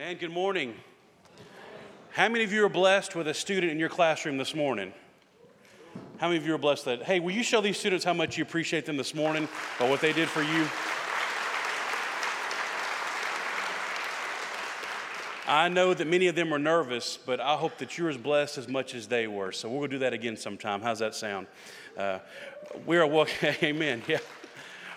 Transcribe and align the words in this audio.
And 0.00 0.16
good 0.16 0.30
morning. 0.30 0.76
How 2.12 2.28
many 2.28 2.44
of 2.44 2.52
you 2.52 2.64
are 2.64 2.68
blessed 2.68 3.16
with 3.16 3.26
a 3.26 3.34
student 3.34 3.72
in 3.72 3.80
your 3.80 3.88
classroom 3.88 4.38
this 4.38 4.54
morning? 4.54 4.92
How 6.18 6.28
many 6.28 6.38
of 6.38 6.46
you 6.46 6.54
are 6.54 6.58
blessed 6.58 6.84
that, 6.84 7.02
hey, 7.02 7.18
will 7.18 7.32
you 7.32 7.42
show 7.42 7.60
these 7.60 7.78
students 7.78 8.04
how 8.04 8.12
much 8.12 8.38
you 8.38 8.44
appreciate 8.44 8.86
them 8.86 8.96
this 8.96 9.12
morning 9.12 9.48
or 9.80 9.90
what 9.90 10.00
they 10.00 10.12
did 10.12 10.28
for 10.28 10.40
you? 10.40 10.68
I 15.48 15.68
know 15.68 15.94
that 15.94 16.06
many 16.06 16.28
of 16.28 16.36
them 16.36 16.54
are 16.54 16.60
nervous, 16.60 17.18
but 17.26 17.40
I 17.40 17.56
hope 17.56 17.78
that 17.78 17.98
you're 17.98 18.10
as 18.10 18.16
blessed 18.16 18.56
as 18.56 18.68
much 18.68 18.94
as 18.94 19.08
they 19.08 19.26
were. 19.26 19.50
So 19.50 19.80
to 19.82 19.88
do 19.88 19.98
that 19.98 20.12
again 20.12 20.36
sometime. 20.36 20.80
How's 20.80 21.00
that 21.00 21.16
sound? 21.16 21.48
Uh, 21.96 22.20
we 22.86 22.98
are 22.98 23.06
walking, 23.06 23.52
amen. 23.64 24.04
Yeah. 24.06 24.18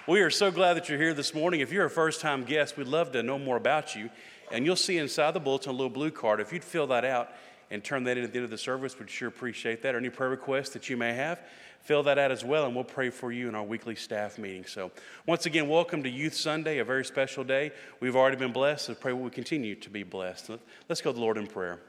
We 0.08 0.22
are 0.22 0.30
so 0.30 0.52
glad 0.52 0.76
that 0.76 0.90
you're 0.90 1.00
here 1.00 1.16
this 1.16 1.34
morning. 1.34 1.62
If 1.62 1.72
you're 1.72 1.86
a 1.86 1.90
first 1.90 2.22
time 2.22 2.44
guest, 2.44 2.78
we'd 2.78 2.86
love 2.86 3.12
to 3.14 3.24
know 3.24 3.40
more 3.40 3.58
about 3.58 3.96
you. 3.96 4.12
And 4.52 4.66
you'll 4.66 4.76
see 4.76 4.98
inside 4.98 5.32
the 5.32 5.40
bulletin 5.40 5.70
a 5.70 5.74
little 5.74 5.90
blue 5.90 6.12
card. 6.12 6.40
If 6.40 6.52
you'd 6.52 6.64
fill 6.64 6.88
that 6.88 7.06
out 7.06 7.30
and 7.70 7.84
turn 7.84 8.04
that 8.04 8.18
in 8.18 8.24
at 8.24 8.34
the 8.34 8.40
end 8.40 8.44
of 8.44 8.52
the 8.52 8.58
service, 8.58 9.00
we'd 9.00 9.10
sure 9.10 9.30
appreciate 9.30 9.82
that. 9.84 9.96
Or 9.96 9.98
any 9.98 10.10
prayer 10.10 10.30
requests 10.30 10.72
that 10.72 10.90
you 10.90 10.98
may 10.98 11.14
have, 11.14 11.40
fill 11.82 12.04
that 12.04 12.18
out 12.18 12.32
as 12.32 12.44
well, 12.44 12.66
and 12.66 12.76
we'll 12.76 12.84
pray 12.84 13.10
for 13.10 13.32
you 13.32 13.48
in 13.48 13.56
our 13.56 13.64
weekly 13.64 13.96
staff 13.96 14.38
meeting. 14.38 14.66
So, 14.66 14.92
once 15.26 15.46
again, 15.46 15.70
welcome 15.70 16.04
to 16.04 16.10
Youth 16.10 16.34
Sunday, 16.34 16.80
a 16.80 16.84
very 16.84 17.06
special 17.06 17.44
day. 17.44 17.72
We've 18.02 18.16
already 18.16 18.36
been 18.36 18.52
blessed, 18.52 18.86
so 18.86 18.94
pray 18.94 19.14
we 19.14 19.30
continue 19.30 19.76
to 19.76 19.90
be 19.90 20.04
blessed. 20.04 20.52
Let's 20.90 21.02
go 21.02 21.12
to 21.12 21.16
the 21.16 21.22
Lord 21.22 21.38
in 21.38 21.48
prayer. 21.48 21.80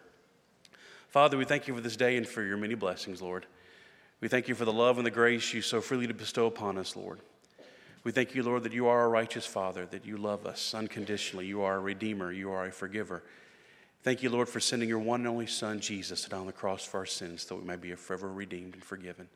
Father, 1.08 1.36
we 1.36 1.44
thank 1.44 1.66
you 1.66 1.74
for 1.74 1.80
this 1.80 1.96
day 1.96 2.16
and 2.16 2.26
for 2.26 2.42
your 2.42 2.56
many 2.56 2.74
blessings, 2.74 3.20
Lord. 3.20 3.44
We 4.20 4.28
thank 4.28 4.46
you 4.46 4.54
for 4.54 4.64
the 4.64 4.72
love 4.72 4.98
and 4.98 5.06
the 5.06 5.10
grace 5.10 5.52
you 5.52 5.62
so 5.62 5.80
freely 5.80 6.06
to 6.06 6.14
bestow 6.14 6.46
upon 6.46 6.78
us, 6.78 6.94
Lord. 6.94 7.18
We 8.04 8.10
thank 8.10 8.34
you, 8.34 8.42
Lord, 8.42 8.64
that 8.64 8.72
you 8.72 8.88
are 8.88 9.04
a 9.04 9.08
righteous 9.08 9.46
Father, 9.46 9.86
that 9.86 10.04
you 10.04 10.16
love 10.16 10.44
us 10.44 10.74
unconditionally. 10.74 11.46
You 11.46 11.62
are 11.62 11.76
a 11.76 11.80
Redeemer, 11.80 12.32
you 12.32 12.50
are 12.50 12.66
a 12.66 12.72
forgiver. 12.72 13.22
Thank 14.02 14.24
you, 14.24 14.30
Lord, 14.30 14.48
for 14.48 14.58
sending 14.58 14.88
your 14.88 14.98
one 14.98 15.20
and 15.20 15.28
only 15.28 15.46
Son, 15.46 15.78
Jesus, 15.78 16.24
down 16.24 16.40
on 16.40 16.46
the 16.46 16.52
cross 16.52 16.84
for 16.84 16.98
our 16.98 17.06
sins, 17.06 17.44
that 17.44 17.54
we 17.54 17.62
may 17.62 17.76
be 17.76 17.94
forever 17.94 18.32
redeemed 18.32 18.74
and 18.74 18.82
forgiven. 18.82 19.28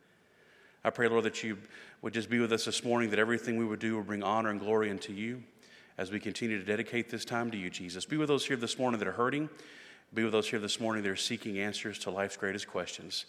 I 0.85 0.91
pray, 0.91 1.07
Lord, 1.09 1.25
that 1.25 1.45
you 1.45 1.59
would 2.03 2.13
just 2.13 2.29
be 2.29 2.41
with 2.41 2.53
us 2.53 2.65
this 2.65 2.83
morning, 2.83 3.11
that 3.11 3.21
everything 3.21 3.57
we 3.57 3.65
would 3.65 3.79
do 3.79 3.97
would 3.97 4.07
bring 4.09 4.25
honor 4.25 4.51
and 4.51 4.59
glory 4.59 4.91
unto 4.91 5.13
you 5.13 5.45
as 5.99 6.11
we 6.11 6.19
continue 6.19 6.59
to 6.59 6.65
dedicate 6.65 7.09
this 7.09 7.25
time 7.25 7.51
to 7.53 7.57
you, 7.57 7.71
Jesus. 7.71 8.05
Be 8.05 8.17
with 8.17 8.29
those 8.29 8.45
here 8.45 8.57
this 8.57 8.79
morning 8.79 8.99
that 8.99 9.09
are 9.09 9.13
hurting. 9.13 9.49
Be 10.13 10.25
with 10.25 10.33
those 10.33 10.49
here 10.49 10.59
this 10.59 10.81
morning 10.81 11.05
that 11.05 11.11
are 11.11 11.17
seeking 11.17 11.59
answers 11.59 11.99
to 12.01 12.11
life's 12.11 12.37
greatest 12.37 12.67
questions. 12.67 13.27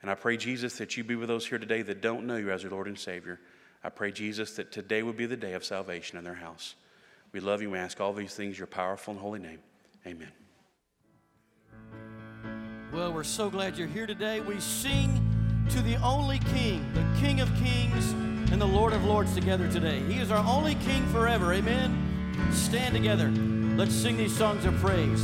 And 0.00 0.10
I 0.10 0.14
pray, 0.14 0.38
Jesus, 0.38 0.78
that 0.78 0.96
you 0.96 1.04
be 1.04 1.16
with 1.16 1.28
those 1.28 1.46
here 1.46 1.58
today 1.58 1.82
that 1.82 2.00
don't 2.00 2.26
know 2.26 2.36
you 2.36 2.50
as 2.50 2.62
your 2.62 2.72
Lord 2.72 2.86
and 2.86 2.98
Savior. 2.98 3.38
I 3.82 3.88
pray, 3.88 4.12
Jesus, 4.12 4.52
that 4.56 4.72
today 4.72 5.02
would 5.02 5.16
be 5.16 5.26
the 5.26 5.36
day 5.36 5.54
of 5.54 5.64
salvation 5.64 6.18
in 6.18 6.24
their 6.24 6.34
house. 6.34 6.74
We 7.32 7.40
love 7.40 7.62
you. 7.62 7.70
We 7.70 7.78
ask 7.78 8.00
all 8.00 8.12
these 8.12 8.34
things 8.34 8.54
in 8.54 8.58
your 8.58 8.66
powerful 8.66 9.12
and 9.12 9.20
holy 9.20 9.38
name. 9.38 9.60
Amen. 10.06 10.32
Well, 12.92 13.12
we're 13.12 13.24
so 13.24 13.48
glad 13.48 13.78
you're 13.78 13.86
here 13.86 14.06
today. 14.06 14.40
We 14.40 14.58
sing 14.60 15.26
to 15.70 15.80
the 15.80 15.96
only 15.96 16.40
King, 16.52 16.84
the 16.92 17.06
King 17.20 17.40
of 17.40 17.48
Kings 17.56 18.10
and 18.52 18.60
the 18.60 18.66
Lord 18.66 18.92
of 18.92 19.04
Lords 19.04 19.32
together 19.34 19.70
today. 19.70 20.00
He 20.00 20.18
is 20.18 20.30
our 20.30 20.44
only 20.44 20.74
King 20.74 21.06
forever. 21.06 21.52
Amen. 21.52 22.06
Stand 22.52 22.94
together. 22.94 23.28
Let's 23.28 23.94
sing 23.94 24.16
these 24.16 24.36
songs 24.36 24.64
of 24.64 24.74
praise. 24.76 25.22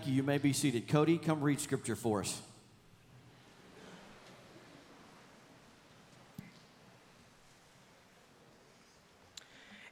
Thank 0.00 0.08
you. 0.08 0.14
You 0.14 0.22
may 0.22 0.38
be 0.38 0.54
seated. 0.54 0.88
Cody, 0.88 1.18
come 1.18 1.42
read 1.42 1.60
scripture 1.60 1.94
for 1.94 2.20
us. 2.20 2.40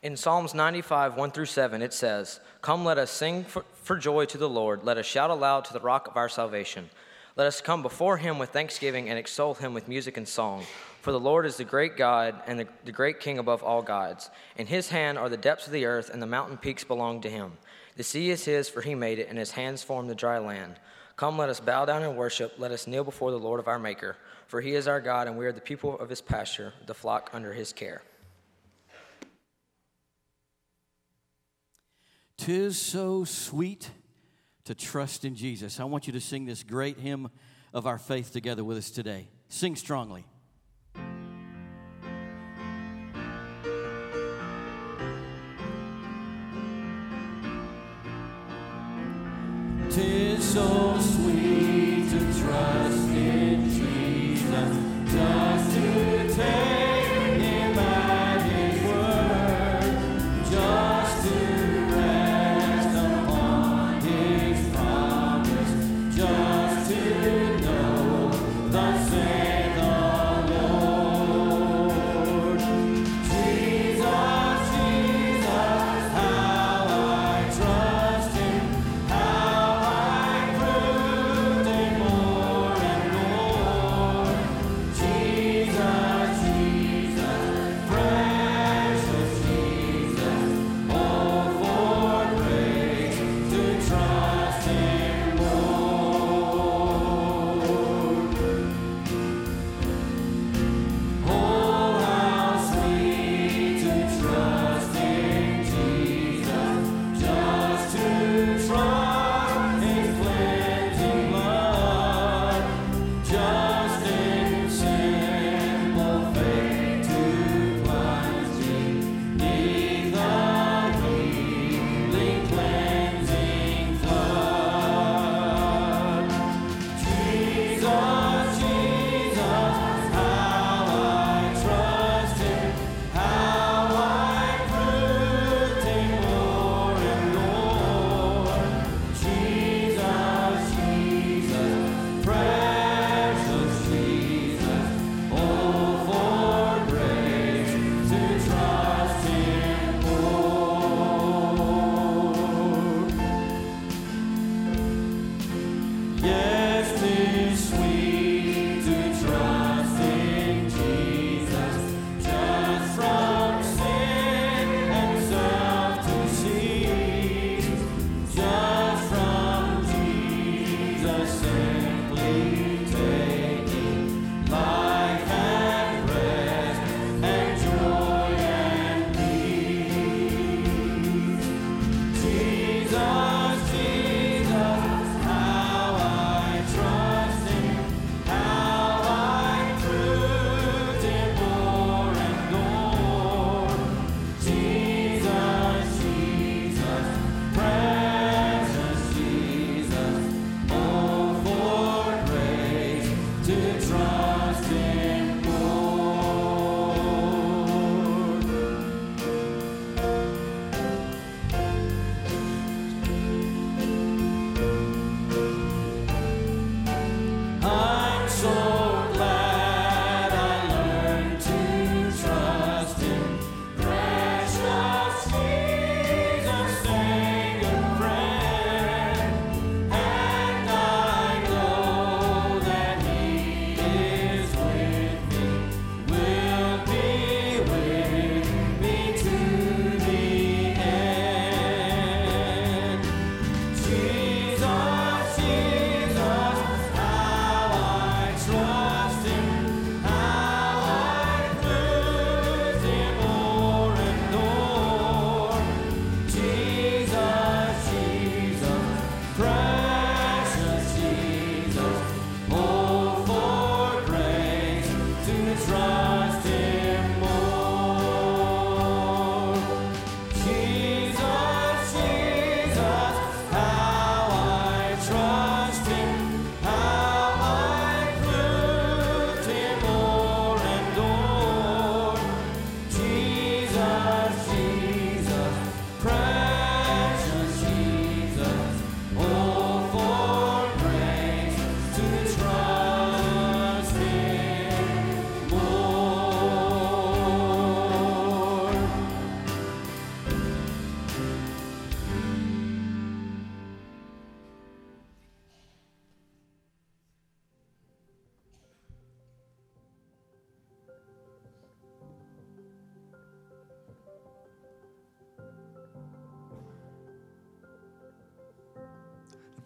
In 0.02 0.16
Psalms 0.16 0.54
95, 0.54 1.14
1 1.18 1.30
through 1.32 1.44
7, 1.44 1.82
it 1.82 1.92
says, 1.92 2.40
Come, 2.62 2.86
let 2.86 2.96
us 2.96 3.10
sing 3.10 3.44
for, 3.44 3.66
for, 3.82 3.98
joy 3.98 4.24
to 4.24 4.38
the 4.38 4.48
Lord. 4.48 4.82
Let 4.82 4.96
us 4.96 5.04
shout 5.04 5.28
aloud 5.28 5.66
to 5.66 5.74
the 5.74 5.80
rock 5.80 6.08
of 6.08 6.16
our 6.16 6.30
salvation. 6.30 6.88
Let 7.36 7.46
us 7.46 7.60
come 7.60 7.82
before 7.82 8.16
him 8.16 8.38
with 8.38 8.48
thanksgiving 8.48 9.10
and 9.10 9.18
extol 9.18 9.52
him 9.52 9.74
with 9.74 9.88
music 9.88 10.16
and 10.16 10.26
song. 10.26 10.64
For 11.02 11.12
the 11.12 11.20
Lord 11.20 11.44
is 11.44 11.58
the 11.58 11.64
great 11.64 11.98
God 11.98 12.40
and 12.46 12.58
the, 12.58 12.68
the 12.86 12.92
great 12.92 13.20
King 13.20 13.36
above 13.36 13.62
all 13.62 13.82
gods. 13.82 14.30
In 14.56 14.68
his 14.68 14.88
hand 14.88 15.18
are 15.18 15.28
the 15.28 15.36
depths 15.36 15.66
of 15.66 15.74
the 15.74 15.84
earth, 15.84 16.08
and 16.08 16.22
the 16.22 16.26
mountain 16.26 16.56
peaks 16.56 16.82
belong 16.82 17.20
to 17.20 17.28
him. 17.28 17.52
The 17.98 18.04
sea 18.04 18.30
is 18.30 18.44
his, 18.44 18.68
for 18.68 18.80
he 18.80 18.94
made 18.94 19.18
it, 19.18 19.28
and 19.28 19.36
his 19.36 19.50
hands 19.50 19.82
formed 19.82 20.08
the 20.08 20.14
dry 20.14 20.38
land. 20.38 20.76
Come, 21.16 21.36
let 21.36 21.48
us 21.48 21.58
bow 21.58 21.84
down 21.84 22.04
and 22.04 22.16
worship. 22.16 22.54
Let 22.56 22.70
us 22.70 22.86
kneel 22.86 23.02
before 23.02 23.32
the 23.32 23.40
Lord 23.40 23.58
of 23.58 23.66
our 23.66 23.80
Maker. 23.80 24.16
For 24.46 24.60
he 24.60 24.76
is 24.76 24.86
our 24.86 25.00
God, 25.00 25.26
and 25.26 25.36
we 25.36 25.46
are 25.46 25.52
the 25.52 25.60
people 25.60 25.98
of 25.98 26.08
his 26.08 26.20
pasture, 26.20 26.72
the 26.86 26.94
flock 26.94 27.28
under 27.32 27.52
his 27.52 27.72
care. 27.72 28.02
Tis 32.36 32.80
so 32.80 33.24
sweet 33.24 33.90
to 34.62 34.76
trust 34.76 35.24
in 35.24 35.34
Jesus. 35.34 35.80
I 35.80 35.84
want 35.84 36.06
you 36.06 36.12
to 36.12 36.20
sing 36.20 36.46
this 36.46 36.62
great 36.62 37.00
hymn 37.00 37.28
of 37.74 37.84
our 37.84 37.98
faith 37.98 38.32
together 38.32 38.62
with 38.62 38.78
us 38.78 38.90
today. 38.90 39.26
Sing 39.48 39.74
strongly. 39.74 40.24
Tis 49.98 50.54
so 50.54 50.96
sweet 51.00 51.67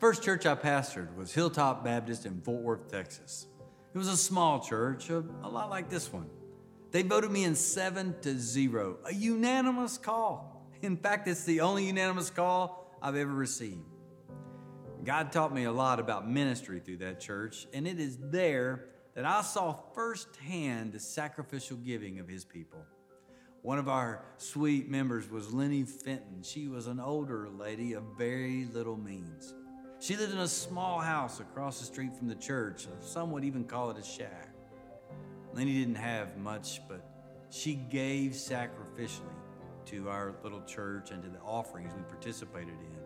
first 0.03 0.25
church 0.25 0.47
I 0.47 0.57
pastored 0.57 1.15
was 1.15 1.33
Hilltop 1.33 1.85
Baptist 1.85 2.27
in 2.27 2.41
Fort 2.41 2.61
Worth, 2.61 2.91
Texas. 2.91 3.47
It 3.95 3.99
was 3.99 4.09
a 4.09 4.17
small 4.17 4.59
church, 4.59 5.09
a, 5.11 5.23
a 5.45 5.49
lot 5.49 5.71
like 5.71 5.89
this 5.89 6.13
one. 6.13 6.29
They 6.91 7.03
voted 7.03 7.31
me 7.31 7.45
in 7.45 7.55
seven 7.55 8.17
to 8.23 8.37
zero, 8.37 8.99
a 9.05 9.15
unanimous 9.15 9.99
call. 9.99 10.67
In 10.83 10.97
fact, 10.97 11.29
it's 11.29 11.45
the 11.45 11.61
only 11.61 11.87
unanimous 11.87 12.31
call 12.31 12.91
I've 13.01 13.15
ever 13.15 13.33
received. 13.33 13.85
God 15.05 15.31
taught 15.31 15.55
me 15.55 15.65
a 15.65 15.73
lot 15.73 16.01
about 16.01 16.29
ministry 16.29 16.81
through 16.81 16.97
that 16.97 17.21
church, 17.21 17.69
and 17.73 17.87
it 17.87 18.01
is 18.01 18.19
there 18.21 18.87
that 19.15 19.25
I 19.25 19.41
saw 19.43 19.73
firsthand 19.95 20.95
the 20.95 20.99
sacrificial 20.99 21.77
giving 21.77 22.19
of 22.19 22.27
His 22.27 22.45
people. 22.45 22.85
One 23.61 23.79
of 23.79 23.89
our 23.89 24.25
sweet 24.37 24.91
members 24.91 25.31
was 25.31 25.53
Lenny 25.53 25.85
Fenton. 25.85 26.43
She 26.43 26.67
was 26.67 26.89
an 26.89 26.99
older 26.99 27.49
lady 27.49 27.93
of 27.93 28.03
very 28.19 28.65
little 28.65 28.97
means. 28.97 29.55
She 30.03 30.17
lived 30.17 30.33
in 30.33 30.41
a 30.41 30.49
small 30.49 30.99
house 30.99 31.39
across 31.39 31.79
the 31.79 31.87
street 31.87 32.17
from 32.17 32.27
the 32.27 32.35
church. 32.35 32.89
Some 32.99 33.31
would 33.31 33.45
even 33.45 33.63
call 33.63 33.93
it 33.93 33.99
a 33.99 34.03
shack. 34.03 34.49
Lenny 35.55 35.75
didn't 35.75 35.95
have 35.95 36.37
much, 36.37 36.81
but 36.89 37.09
she 37.51 37.75
gave 37.77 38.33
sacrificially 38.33 39.21
to 39.85 40.09
our 40.09 40.35
little 40.43 40.63
church 40.63 41.13
and 41.13 41.23
to 41.23 41.29
the 41.29 41.39
offerings 41.39 41.93
we 41.97 42.03
participated 42.03 42.75
in. 42.81 42.99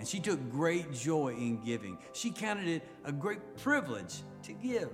And 0.00 0.08
she 0.08 0.18
took 0.18 0.50
great 0.50 0.92
joy 0.92 1.28
in 1.34 1.62
giving. 1.64 1.96
She 2.12 2.32
counted 2.32 2.66
it 2.66 2.82
a 3.04 3.12
great 3.12 3.56
privilege 3.58 4.22
to 4.42 4.52
give. 4.52 4.90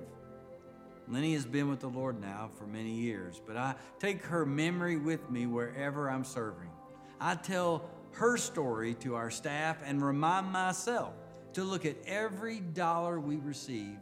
Lenny 1.09 1.33
has 1.33 1.47
been 1.47 1.71
with 1.71 1.81
the 1.81 1.89
Lord 1.89 2.21
now 2.21 2.51
for 2.59 2.67
many 2.67 2.93
years, 2.93 3.41
but 3.47 3.57
I 3.57 3.75
take 3.99 4.23
her 4.25 4.45
memory 4.45 4.99
with 4.99 5.31
me 5.31 5.47
wherever 5.47 6.11
I'm 6.11 6.25
serving. 6.25 6.69
I 7.19 7.37
tell 7.37 7.89
her 8.17 8.39
story 8.39 8.95
to 8.95 9.15
our 9.15 9.31
staff 9.31 9.77
and 9.85 10.03
remind 10.03 10.51
myself 10.51 11.13
to 11.53 11.63
look 11.63 11.85
at 11.85 11.97
every 12.07 12.61
dollar 12.61 13.21
we 13.21 13.37
receive 13.37 13.99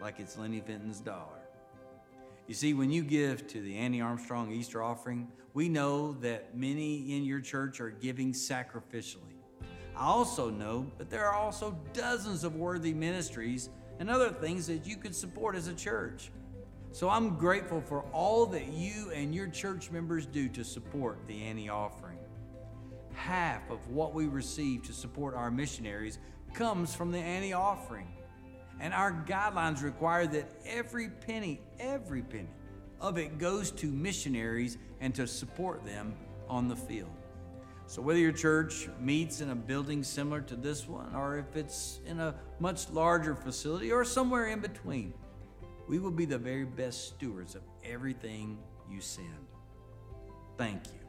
like 0.00 0.18
it's 0.18 0.38
Lenny 0.38 0.60
Fenton's 0.60 1.00
dollar. 1.00 1.38
You 2.46 2.54
see, 2.54 2.72
when 2.72 2.90
you 2.90 3.02
give 3.02 3.46
to 3.48 3.60
the 3.60 3.76
Annie 3.76 4.00
Armstrong 4.00 4.50
Easter 4.50 4.82
offering, 4.82 5.28
we 5.52 5.68
know 5.68 6.12
that 6.20 6.56
many 6.56 7.14
in 7.16 7.24
your 7.24 7.40
church 7.40 7.80
are 7.80 7.90
giving 7.90 8.32
sacrificially. 8.32 9.36
I 9.94 10.06
also 10.06 10.48
know 10.48 10.90
that 10.96 11.10
there 11.10 11.26
are 11.26 11.34
also 11.34 11.76
dozens 11.92 12.44
of 12.44 12.56
worthy 12.56 12.94
ministries 12.94 13.68
and 13.98 14.08
other 14.08 14.30
things 14.30 14.66
that 14.68 14.86
you 14.86 14.96
could 14.96 15.14
support 15.14 15.54
as 15.54 15.68
a 15.68 15.74
church. 15.74 16.30
So 16.92 17.10
I'm 17.10 17.36
grateful 17.36 17.82
for 17.82 18.02
all 18.12 18.46
that 18.46 18.68
you 18.68 19.10
and 19.10 19.34
your 19.34 19.48
church 19.48 19.90
members 19.90 20.24
do 20.24 20.48
to 20.48 20.64
support 20.64 21.18
the 21.26 21.42
Annie 21.42 21.68
offering. 21.68 22.17
Half 23.18 23.68
of 23.68 23.88
what 23.88 24.14
we 24.14 24.28
receive 24.28 24.84
to 24.84 24.92
support 24.92 25.34
our 25.34 25.50
missionaries 25.50 26.20
comes 26.54 26.94
from 26.94 27.10
the 27.10 27.18
Annie 27.18 27.52
offering. 27.52 28.06
And 28.78 28.94
our 28.94 29.24
guidelines 29.26 29.82
require 29.82 30.28
that 30.28 30.48
every 30.64 31.08
penny, 31.08 31.60
every 31.80 32.22
penny 32.22 32.48
of 33.00 33.18
it 33.18 33.38
goes 33.38 33.72
to 33.72 33.86
missionaries 33.88 34.78
and 35.00 35.12
to 35.16 35.26
support 35.26 35.84
them 35.84 36.14
on 36.48 36.68
the 36.68 36.76
field. 36.76 37.10
So, 37.86 38.00
whether 38.02 38.20
your 38.20 38.32
church 38.32 38.88
meets 39.00 39.40
in 39.40 39.50
a 39.50 39.56
building 39.56 40.04
similar 40.04 40.40
to 40.42 40.54
this 40.54 40.86
one, 40.86 41.12
or 41.16 41.38
if 41.38 41.56
it's 41.56 41.98
in 42.06 42.20
a 42.20 42.36
much 42.60 42.88
larger 42.90 43.34
facility, 43.34 43.90
or 43.90 44.04
somewhere 44.04 44.46
in 44.46 44.60
between, 44.60 45.12
we 45.88 45.98
will 45.98 46.12
be 46.12 46.24
the 46.24 46.38
very 46.38 46.64
best 46.64 47.08
stewards 47.08 47.56
of 47.56 47.62
everything 47.84 48.58
you 48.88 49.00
send. 49.00 49.46
Thank 50.56 50.86
you 50.86 51.07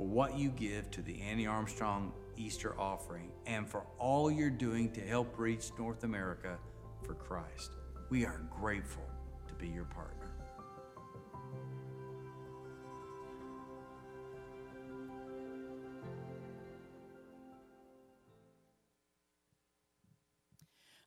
for 0.00 0.06
what 0.06 0.38
you 0.38 0.48
give 0.48 0.90
to 0.90 1.02
the 1.02 1.20
Annie 1.20 1.46
Armstrong 1.46 2.14
Easter 2.34 2.74
offering 2.80 3.30
and 3.44 3.68
for 3.68 3.84
all 3.98 4.30
you're 4.30 4.48
doing 4.48 4.90
to 4.92 5.00
help 5.02 5.38
reach 5.38 5.72
North 5.78 6.04
America 6.04 6.56
for 7.02 7.12
Christ. 7.12 7.72
We 8.08 8.24
are 8.24 8.40
grateful 8.48 9.04
to 9.46 9.52
be 9.52 9.68
your 9.68 9.84
partner. 9.84 10.30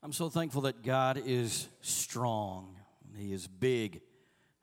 I'm 0.03 0.13
so 0.13 0.29
thankful 0.29 0.61
that 0.61 0.83
God 0.83 1.19
is 1.25 1.67
strong, 1.81 2.75
He 3.17 3.33
is 3.33 3.47
big, 3.47 4.01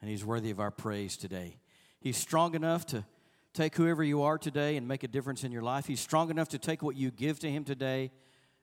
and 0.00 0.08
He's 0.08 0.25
worthy 0.25 0.52
of 0.52 0.60
our 0.60 0.70
praise 0.70 1.16
today. 1.16 1.56
He's 1.99 2.16
strong 2.16 2.54
enough 2.54 2.87
to 2.87 3.04
take 3.52 3.75
whoever 3.76 4.02
you 4.02 4.23
are 4.23 4.38
today 4.38 4.76
and 4.76 4.87
make 4.87 5.02
a 5.02 5.09
difference 5.09 5.45
in 5.45 5.52
your 5.52 5.62
life. 5.62 5.87
He's 5.87 6.00
strong 6.00 6.30
enough 6.30 6.49
to 6.49 6.59
take 6.59 6.83
what 6.83 6.97
you 6.97 7.11
give 7.11 7.38
to 7.40 7.50
Him 7.50 7.64
today 7.64 8.11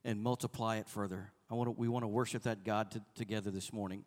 and 0.04 0.22
multiply 0.22 0.78
it 0.78 0.88
further. 0.88 1.32
I 1.50 1.56
want 1.56 1.68
to, 1.68 1.72
we 1.72 1.88
want 1.88 2.04
to 2.04 2.08
worship 2.08 2.44
that 2.44 2.64
God 2.64 2.92
to, 2.92 3.02
together 3.16 3.52
this 3.52 3.72
morning. 3.72 4.04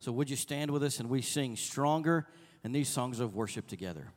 So, 0.00 0.12
would 0.12 0.30
you 0.30 0.36
stand 0.36 0.70
with 0.70 0.82
us 0.82 1.00
and 1.00 1.08
we 1.08 1.22
sing 1.22 1.56
stronger 1.56 2.26
in 2.62 2.72
these 2.72 2.88
songs 2.88 3.20
of 3.20 3.34
worship 3.34 3.66
together? 3.66 4.12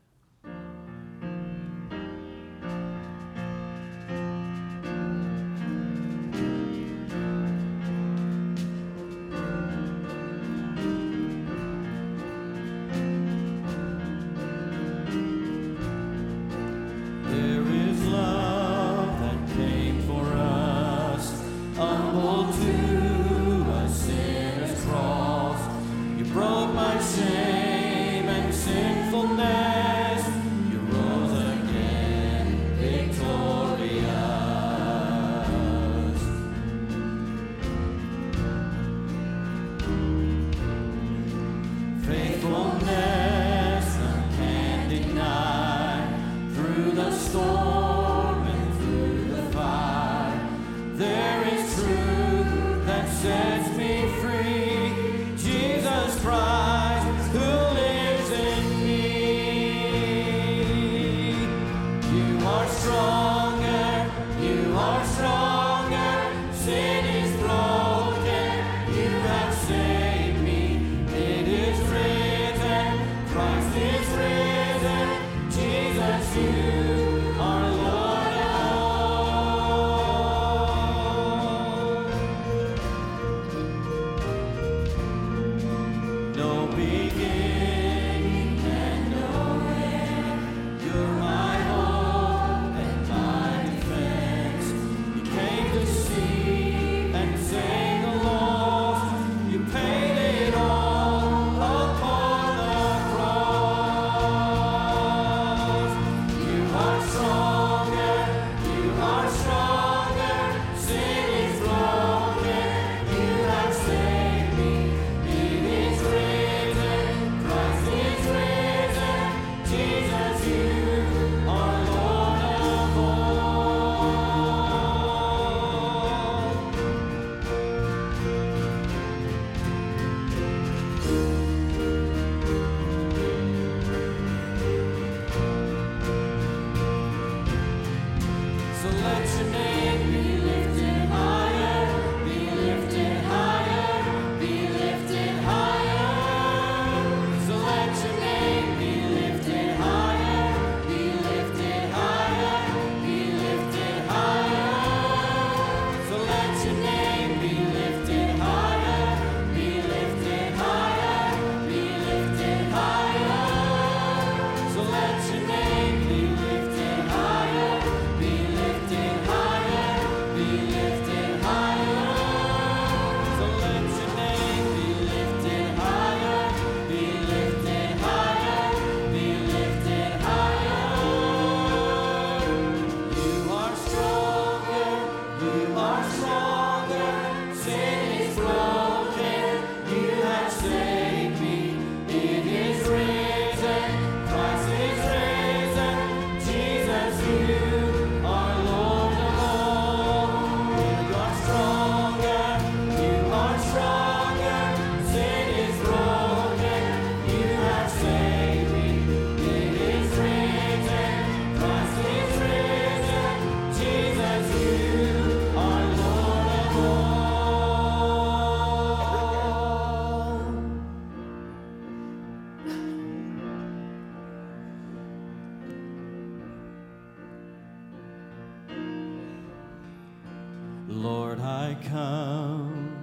Lord, 231.02 231.40
I 231.40 231.76
come, 231.90 232.96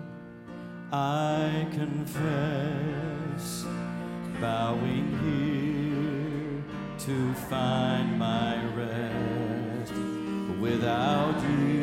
I 0.93 1.67
confess, 1.73 3.65
bowing 4.41 5.19
here 5.25 6.63
to 7.07 7.35
find 7.35 8.17
my 8.17 8.65
rest 8.67 9.95
without 10.61 11.43
you. 11.43 11.78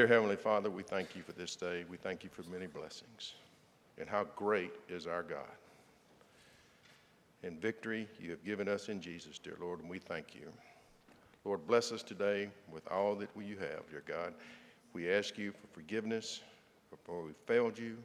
Dear 0.00 0.06
Heavenly 0.06 0.36
Father, 0.36 0.70
we 0.70 0.82
thank 0.82 1.14
you 1.14 1.22
for 1.22 1.32
this 1.32 1.54
day. 1.54 1.84
We 1.90 1.98
thank 1.98 2.24
you 2.24 2.30
for 2.30 2.42
many 2.50 2.66
blessings. 2.66 3.34
And 3.98 4.08
how 4.08 4.24
great 4.34 4.72
is 4.88 5.06
our 5.06 5.22
God. 5.22 5.44
And 7.42 7.60
victory 7.60 8.08
you 8.18 8.30
have 8.30 8.42
given 8.42 8.66
us 8.66 8.88
in 8.88 9.02
Jesus, 9.02 9.38
dear 9.38 9.58
Lord, 9.60 9.80
and 9.80 9.90
we 9.90 9.98
thank 9.98 10.34
you. 10.34 10.50
Lord, 11.44 11.66
bless 11.66 11.92
us 11.92 12.02
today 12.02 12.48
with 12.72 12.90
all 12.90 13.14
that 13.16 13.28
you 13.36 13.58
have, 13.58 13.90
dear 13.90 14.02
God. 14.06 14.32
We 14.94 15.12
ask 15.12 15.36
you 15.36 15.52
for 15.52 15.66
forgiveness 15.74 16.40
for 17.04 17.22
we 17.22 17.32
failed 17.44 17.78
you. 17.78 17.98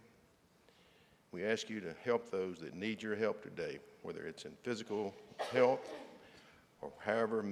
We 1.31 1.45
ask 1.45 1.69
you 1.69 1.79
to 1.79 1.95
help 2.03 2.29
those 2.29 2.60
that 2.60 2.75
need 2.75 3.01
your 3.01 3.15
help 3.15 3.41
today, 3.41 3.79
whether 4.01 4.27
it's 4.27 4.43
in 4.43 4.51
physical 4.63 5.15
health 5.53 5.93
or 6.81 6.91
however 6.99 7.45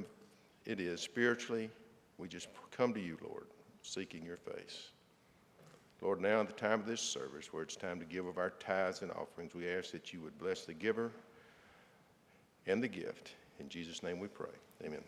it 0.65 0.81
is 0.81 0.99
spiritually. 0.99 1.69
We 2.17 2.27
just 2.27 2.49
come 2.71 2.93
to 2.93 2.99
you, 2.99 3.17
Lord, 3.23 3.45
seeking 3.83 4.25
your 4.25 4.37
face. 4.37 4.89
Lord, 6.01 6.19
now 6.19 6.41
at 6.41 6.47
the 6.47 6.53
time 6.53 6.81
of 6.81 6.85
this 6.85 7.01
service, 7.01 7.53
where 7.53 7.63
it's 7.63 7.77
time 7.77 7.99
to 7.99 8.05
give 8.05 8.25
of 8.25 8.37
our 8.37 8.49
tithes 8.59 9.01
and 9.01 9.11
offerings, 9.11 9.55
we 9.55 9.69
ask 9.69 9.91
that 9.91 10.11
you 10.11 10.19
would 10.21 10.37
bless 10.37 10.65
the 10.65 10.73
giver 10.73 11.11
and 12.67 12.83
the 12.83 12.87
gift. 12.87 13.35
In 13.59 13.69
Jesus' 13.69 14.03
name 14.03 14.19
we 14.19 14.27
pray. 14.27 14.49
Amen. 14.83 15.03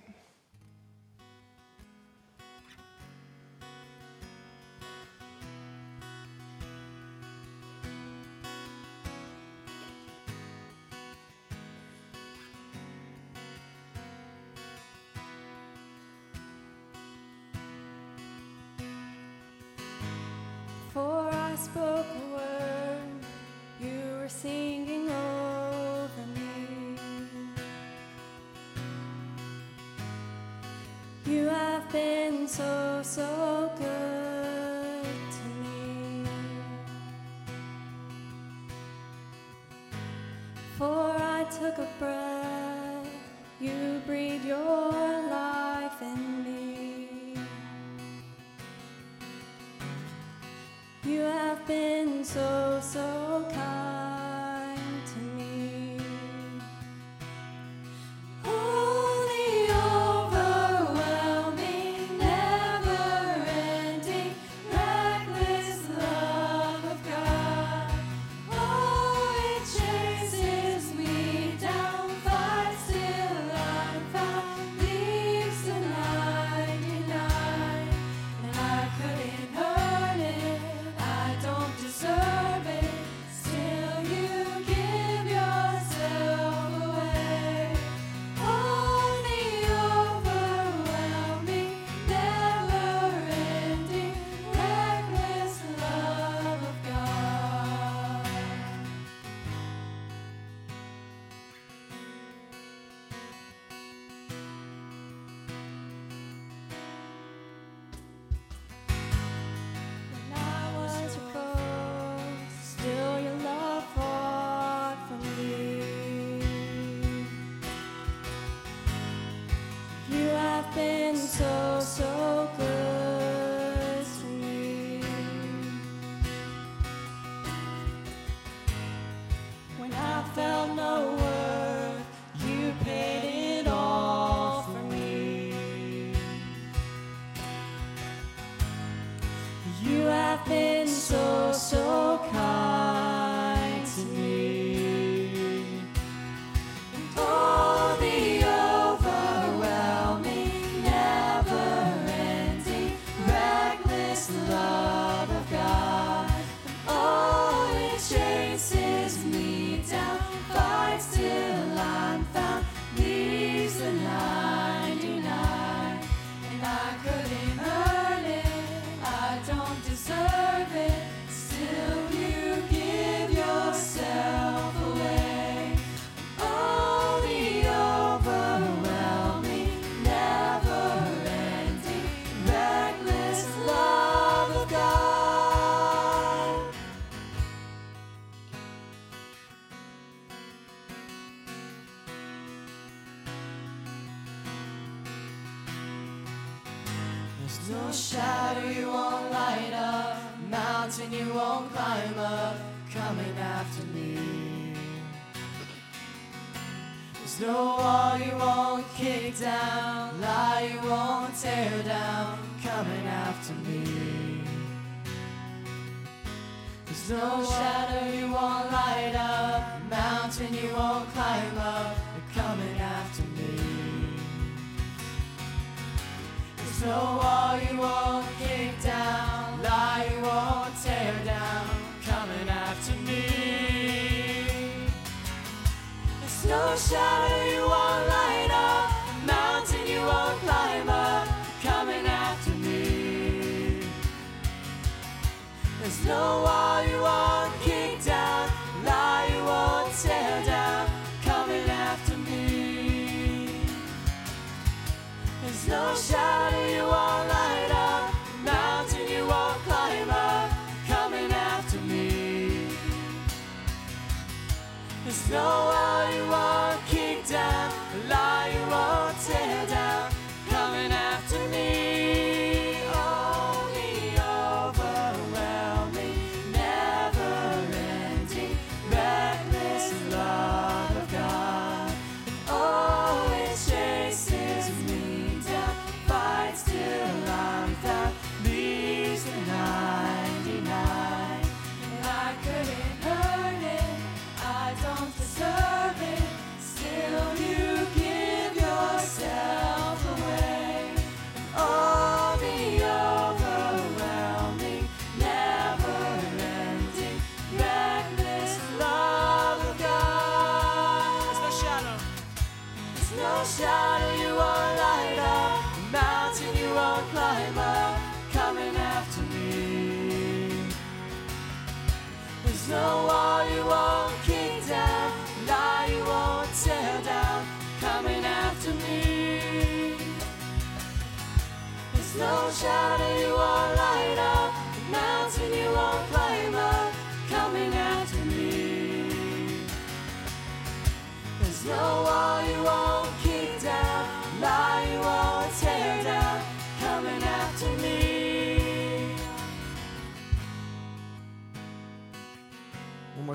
Were 24.25 24.29
singing 24.29 25.07
over 25.07 26.25
me. 26.33 26.97
You 31.27 31.47
have 31.47 31.91
been 31.91 32.47
so, 32.47 33.01
so 33.03 33.64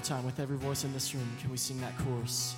more 0.00 0.16
time, 0.16 0.24
with 0.24 0.40
every 0.40 0.56
voice 0.56 0.84
in 0.84 0.92
this 0.94 1.14
room, 1.14 1.28
can 1.40 1.50
we 1.50 1.58
sing 1.58 1.78
that 1.80 1.92
chorus? 1.98 2.56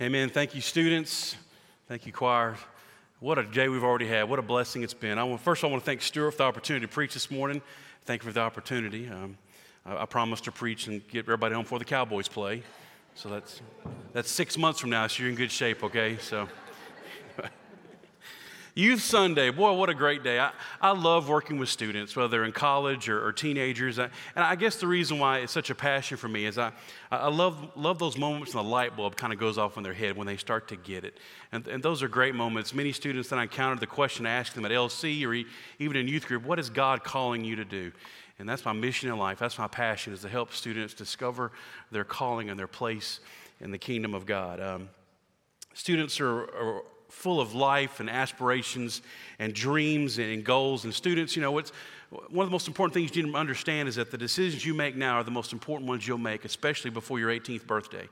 Amen. 0.00 0.30
Thank 0.30 0.54
you, 0.54 0.60
students. 0.60 1.34
Thank 1.88 2.06
you, 2.06 2.12
choir. 2.12 2.54
What 3.18 3.36
a 3.36 3.42
day 3.42 3.68
we've 3.68 3.82
already 3.82 4.06
had. 4.06 4.28
What 4.28 4.38
a 4.38 4.42
blessing 4.42 4.84
it's 4.84 4.94
been. 4.94 5.18
I 5.18 5.24
want, 5.24 5.40
first, 5.40 5.64
I 5.64 5.66
want 5.66 5.82
to 5.82 5.84
thank 5.84 6.02
Stuart 6.02 6.30
for 6.30 6.38
the 6.38 6.44
opportunity 6.44 6.86
to 6.86 6.92
preach 6.92 7.14
this 7.14 7.32
morning. 7.32 7.60
Thank 8.04 8.22
you 8.22 8.28
for 8.28 8.32
the 8.32 8.38
opportunity. 8.38 9.08
Um, 9.08 9.36
I, 9.84 10.02
I 10.02 10.06
promised 10.06 10.44
to 10.44 10.52
preach 10.52 10.86
and 10.86 11.02
get 11.08 11.24
everybody 11.24 11.56
home 11.56 11.64
before 11.64 11.80
the 11.80 11.84
Cowboys 11.84 12.28
play. 12.28 12.62
So 13.16 13.28
that's, 13.28 13.60
that's 14.12 14.30
six 14.30 14.56
months 14.56 14.78
from 14.78 14.90
now, 14.90 15.04
so 15.08 15.20
you're 15.20 15.30
in 15.30 15.36
good 15.36 15.50
shape, 15.50 15.82
okay? 15.82 16.16
So. 16.18 16.46
Youth 18.78 19.00
Sunday, 19.00 19.50
boy, 19.50 19.72
what 19.72 19.90
a 19.90 19.94
great 19.94 20.22
day. 20.22 20.38
I, 20.38 20.52
I 20.80 20.92
love 20.92 21.28
working 21.28 21.58
with 21.58 21.68
students, 21.68 22.14
whether 22.14 22.28
they're 22.28 22.44
in 22.44 22.52
college 22.52 23.08
or, 23.08 23.26
or 23.26 23.32
teenagers. 23.32 23.98
And 23.98 24.08
I 24.36 24.54
guess 24.54 24.76
the 24.76 24.86
reason 24.86 25.18
why 25.18 25.38
it's 25.38 25.52
such 25.52 25.68
a 25.70 25.74
passion 25.74 26.16
for 26.16 26.28
me 26.28 26.46
is 26.46 26.58
I, 26.58 26.70
I 27.10 27.28
love, 27.28 27.72
love 27.74 27.98
those 27.98 28.16
moments 28.16 28.54
when 28.54 28.64
the 28.64 28.70
light 28.70 28.96
bulb 28.96 29.16
kind 29.16 29.32
of 29.32 29.40
goes 29.40 29.58
off 29.58 29.78
in 29.78 29.82
their 29.82 29.94
head 29.94 30.16
when 30.16 30.28
they 30.28 30.36
start 30.36 30.68
to 30.68 30.76
get 30.76 31.02
it. 31.02 31.18
And, 31.50 31.66
and 31.66 31.82
those 31.82 32.04
are 32.04 32.08
great 32.08 32.36
moments. 32.36 32.72
Many 32.72 32.92
students 32.92 33.28
that 33.30 33.40
I 33.40 33.42
encountered, 33.42 33.80
the 33.80 33.88
question 33.88 34.26
I 34.26 34.30
asked 34.30 34.54
them 34.54 34.64
at 34.64 34.70
LC 34.70 35.26
or 35.26 35.34
even 35.80 35.96
in 35.96 36.06
youth 36.06 36.28
group, 36.28 36.44
what 36.44 36.60
is 36.60 36.70
God 36.70 37.02
calling 37.02 37.42
you 37.42 37.56
to 37.56 37.64
do? 37.64 37.90
And 38.38 38.48
that's 38.48 38.64
my 38.64 38.72
mission 38.72 39.10
in 39.10 39.18
life. 39.18 39.40
That's 39.40 39.58
my 39.58 39.66
passion 39.66 40.12
is 40.12 40.20
to 40.20 40.28
help 40.28 40.52
students 40.52 40.94
discover 40.94 41.50
their 41.90 42.04
calling 42.04 42.48
and 42.48 42.56
their 42.56 42.68
place 42.68 43.18
in 43.58 43.72
the 43.72 43.78
kingdom 43.78 44.14
of 44.14 44.24
God. 44.24 44.60
Um, 44.60 44.88
students 45.74 46.20
are, 46.20 46.42
are 46.42 46.82
full 47.08 47.40
of 47.40 47.54
life 47.54 48.00
and 48.00 48.10
aspirations 48.10 49.02
and 49.38 49.54
dreams 49.54 50.18
and 50.18 50.44
goals. 50.44 50.84
And 50.84 50.94
students, 50.94 51.36
you 51.36 51.42
know, 51.42 51.52
what's 51.52 51.72
one 52.10 52.44
of 52.44 52.48
the 52.48 52.52
most 52.52 52.68
important 52.68 52.94
things 52.94 53.14
you 53.14 53.22
need 53.22 53.32
to 53.32 53.38
understand 53.38 53.88
is 53.88 53.96
that 53.96 54.10
the 54.10 54.18
decisions 54.18 54.64
you 54.64 54.74
make 54.74 54.96
now 54.96 55.16
are 55.16 55.24
the 55.24 55.30
most 55.30 55.52
important 55.52 55.88
ones 55.88 56.06
you'll 56.06 56.18
make, 56.18 56.44
especially 56.44 56.90
before 56.90 57.18
your 57.18 57.30
18th 57.30 57.66
birthday. 57.66 58.08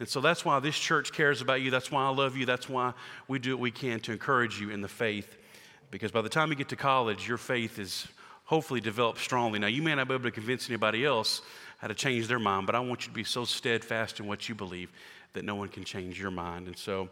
And 0.00 0.08
so 0.08 0.20
that's 0.20 0.44
why 0.44 0.60
this 0.60 0.78
church 0.78 1.12
cares 1.12 1.40
about 1.40 1.60
you. 1.60 1.70
That's 1.70 1.90
why 1.90 2.04
I 2.04 2.10
love 2.10 2.36
you. 2.36 2.46
That's 2.46 2.68
why 2.68 2.92
we 3.26 3.38
do 3.38 3.56
what 3.56 3.62
we 3.62 3.70
can 3.70 4.00
to 4.00 4.12
encourage 4.12 4.60
you 4.60 4.70
in 4.70 4.80
the 4.80 4.88
faith. 4.88 5.36
Because 5.90 6.12
by 6.12 6.22
the 6.22 6.28
time 6.28 6.50
you 6.50 6.56
get 6.56 6.68
to 6.68 6.76
college, 6.76 7.26
your 7.26 7.38
faith 7.38 7.78
is 7.78 8.06
hopefully 8.44 8.80
developed 8.80 9.20
strongly. 9.20 9.58
Now, 9.58 9.66
you 9.66 9.82
may 9.82 9.94
not 9.94 10.08
be 10.08 10.14
able 10.14 10.24
to 10.24 10.30
convince 10.30 10.68
anybody 10.68 11.04
else 11.04 11.42
how 11.78 11.88
to 11.88 11.94
change 11.94 12.28
their 12.28 12.38
mind, 12.38 12.66
but 12.66 12.74
I 12.74 12.80
want 12.80 13.02
you 13.02 13.08
to 13.08 13.14
be 13.14 13.24
so 13.24 13.44
steadfast 13.44 14.20
in 14.20 14.26
what 14.26 14.48
you 14.48 14.54
believe 14.54 14.92
that 15.32 15.44
no 15.44 15.54
one 15.54 15.68
can 15.68 15.84
change 15.84 16.20
your 16.20 16.30
mind. 16.30 16.66
And 16.66 16.76
so, 16.76 17.08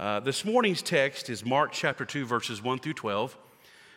uh, 0.00 0.18
this 0.18 0.46
morning's 0.46 0.80
text 0.80 1.28
is 1.28 1.44
Mark 1.44 1.72
chapter 1.72 2.06
2, 2.06 2.24
verses 2.24 2.62
1 2.62 2.78
through 2.78 2.94
12. 2.94 3.36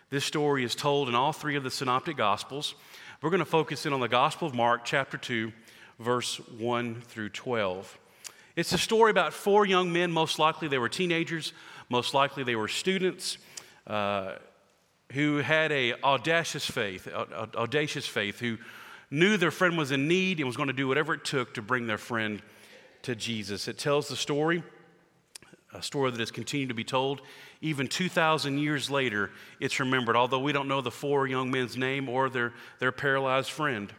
This 0.10 0.26
story 0.26 0.66
is 0.66 0.76
told 0.76 1.08
in 1.08 1.16
all 1.16 1.32
three 1.32 1.56
of 1.56 1.64
the 1.64 1.72
synoptic 1.72 2.18
gospels. 2.18 2.76
We're 3.22 3.30
going 3.30 3.40
to 3.40 3.46
focus 3.46 3.86
in 3.86 3.94
on 3.94 4.02
the 4.02 4.10
Gospel 4.10 4.46
of 4.50 4.54
Mark, 4.54 4.84
chapter 4.84 5.18
2, 5.18 5.54
verse 6.00 6.42
1 6.58 7.00
through 7.08 7.30
12. 7.30 7.98
It's 8.58 8.74
a 8.74 8.78
story 8.78 9.12
about 9.12 9.32
four 9.32 9.66
young 9.66 9.94
men. 9.94 10.12
Most 10.12 10.40
likely 10.40 10.68
they 10.68 10.78
were 10.78 10.90
teenagers, 10.90 11.54
most 11.88 12.14
likely 12.14 12.44
they 12.44 12.58
were 12.58 12.68
students. 12.68 13.38
Uh, 13.88 14.34
who 15.14 15.38
had 15.38 15.72
a 15.72 15.94
audacious 16.02 16.66
faith, 16.66 17.08
audacious 17.08 18.06
faith, 18.08 18.40
who 18.40 18.58
knew 19.10 19.38
their 19.38 19.52
friend 19.52 19.78
was 19.78 19.92
in 19.92 20.10
need 20.10 20.40
and 20.40 20.48
was 20.48 20.58
going 20.58 20.68
to 20.68 20.74
do 20.74 20.88
whatever 20.88 21.14
it 21.14 21.24
took 21.24 21.54
to 21.54 21.62
bring 21.62 21.88
their 21.88 21.98
friend 21.98 22.42
to 23.04 23.16
Jesus. 23.16 23.68
It 23.68 23.78
tells 23.78 24.10
the 24.10 24.16
story, 24.16 24.64
a 25.74 25.82
story 25.82 26.12
that 26.12 26.20
has 26.20 26.32
continued 26.32 26.70
to 26.70 26.76
be 26.76 26.84
told. 26.84 27.22
Even 27.62 27.88
2,000 27.88 28.58
years 28.58 28.90
later, 28.90 29.32
it's 29.60 29.80
remembered, 29.80 30.16
although 30.16 30.40
we 30.40 30.52
don't 30.52 30.68
know 30.68 30.82
the 30.82 30.92
four 30.92 31.28
young 31.28 31.52
men's 31.52 31.76
name 31.76 32.10
or 32.10 32.30
their, 32.30 32.54
their 32.80 32.92
paralyzed 32.92 33.50
friend. 33.50 33.92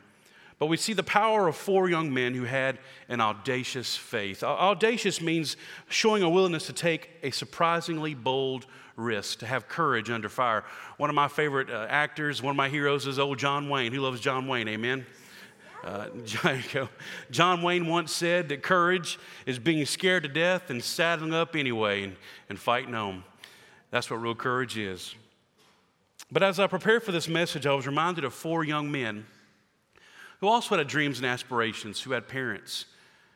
But 0.59 0.67
we 0.67 0.77
see 0.77 0.93
the 0.93 1.03
power 1.03 1.49
of 1.49 1.57
four 1.57 1.91
young 1.91 2.15
men 2.15 2.35
who 2.35 2.45
had 2.45 2.79
an 3.09 3.21
audacious 3.21 3.97
faith. 3.97 4.43
Audacious 4.43 5.21
means 5.21 5.57
showing 5.89 6.23
a 6.23 6.31
willingness 6.31 6.67
to 6.67 6.73
take 6.73 7.11
a 7.23 7.31
surprisingly 7.31 8.15
bold 8.15 8.67
risk, 8.97 9.41
to 9.41 9.47
have 9.47 9.69
courage 9.69 10.11
under 10.11 10.29
fire. 10.29 10.65
One 10.97 11.11
of 11.11 11.17
my 11.17 11.27
favorite 11.27 11.71
uh, 11.71 11.87
actors, 11.91 12.41
one 12.41 12.53
of 12.53 12.57
my 12.57 12.69
heroes 12.69 13.07
is 13.09 13.19
old 13.19 13.39
John 13.39 13.69
Wayne. 13.69 13.93
Who 13.93 14.01
loves 14.01 14.21
John 14.21 14.47
Wayne? 14.47 14.69
Amen. 14.69 15.05
Uh, 15.85 16.07
John 17.31 17.61
Wayne 17.63 17.87
once 17.87 18.11
said 18.11 18.49
that 18.49 18.63
courage 18.63 19.19
is 19.45 19.59
being 19.59 19.85
scared 19.85 20.23
to 20.23 20.29
death 20.31 20.71
and 20.71 20.83
saddling 20.83 21.35
up 21.35 21.55
anyway 21.55 22.05
and, 22.05 22.17
and 22.49 22.59
fighting 22.59 22.95
on. 22.95 23.23
That's 23.91 24.11
what 24.11 24.17
real 24.17 24.35
courage 24.35 24.79
is. 24.79 25.15
But 26.33 26.43
as 26.43 26.59
I 26.59 26.67
prepared 26.69 27.03
for 27.03 27.13
this 27.13 27.29
message, 27.29 27.67
I 27.67 27.75
was 27.75 27.87
reminded 27.87 28.25
of 28.25 28.33
four 28.33 28.65
young 28.65 28.91
men 28.91 29.27
who 30.41 30.49
also 30.49 30.77
had 30.77 30.87
dreams 30.89 31.19
and 31.19 31.27
aspirations, 31.27 32.01
who 32.01 32.13
had 32.13 32.29
parents 32.29 32.87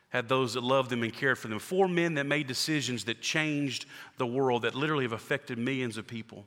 had 0.09 0.27
those 0.27 0.55
that 0.55 0.63
loved 0.63 0.89
them 0.89 1.03
and 1.03 1.13
cared 1.13 1.37
for 1.37 1.49
them. 1.49 1.59
Four 1.59 1.87
men 1.87 2.15
that 2.15 2.25
made 2.25 2.47
decisions 2.47 3.03
that 3.05 3.21
changed 3.21 3.85
the 4.17 4.25
world, 4.25 4.63
that 4.63 4.73
literally 4.73 5.03
have 5.03 5.13
affected 5.13 5.59
millions 5.59 5.97
of 5.97 6.07
people. 6.07 6.45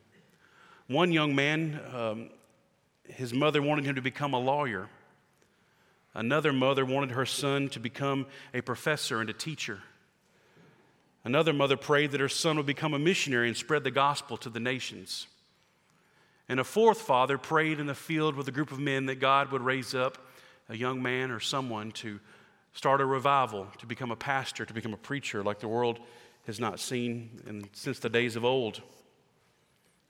One 0.87 1.13
young 1.13 1.33
man, 1.33 1.79
um, 1.95 2.29
his 3.07 3.33
mother 3.33 3.61
wanted 3.61 3.85
him 3.85 3.95
to 3.95 4.01
become 4.01 4.33
a 4.33 4.39
lawyer. 4.39 4.89
Another 6.13 6.53
mother 6.53 6.85
wanted 6.85 7.11
her 7.11 7.25
son 7.25 7.69
to 7.69 7.79
become 7.79 8.27
a 8.53 8.61
professor 8.61 9.19
and 9.19 9.29
a 9.29 9.33
teacher. 9.33 9.79
Another 11.23 11.53
mother 11.53 11.77
prayed 11.77 12.11
that 12.11 12.19
her 12.19 12.29
son 12.29 12.57
would 12.57 12.65
become 12.65 12.93
a 12.93 12.99
missionary 12.99 13.47
and 13.47 13.57
spread 13.57 13.83
the 13.83 13.91
gospel 13.91 14.37
to 14.37 14.49
the 14.49 14.59
nations. 14.59 15.27
And 16.49 16.59
a 16.59 16.63
fourth 16.63 17.01
father 17.01 17.37
prayed 17.37 17.79
in 17.79 17.87
the 17.87 17.95
field 17.95 18.35
with 18.35 18.47
a 18.47 18.51
group 18.51 18.71
of 18.71 18.79
men 18.79 19.05
that 19.05 19.15
God 19.15 19.51
would 19.51 19.61
raise 19.61 19.95
up 19.95 20.17
a 20.69 20.75
young 20.75 21.01
man 21.01 21.31
or 21.31 21.39
someone 21.39 21.91
to 21.93 22.19
start 22.73 23.01
a 23.01 23.05
revival, 23.05 23.67
to 23.79 23.85
become 23.85 24.11
a 24.11 24.15
pastor, 24.15 24.65
to 24.65 24.73
become 24.73 24.93
a 24.93 24.97
preacher 24.97 25.43
like 25.43 25.59
the 25.59 25.67
world 25.67 25.99
has 26.45 26.59
not 26.59 26.79
seen 26.79 27.41
in, 27.47 27.69
since 27.73 27.99
the 27.99 28.09
days 28.09 28.35
of 28.35 28.43
old. 28.43 28.81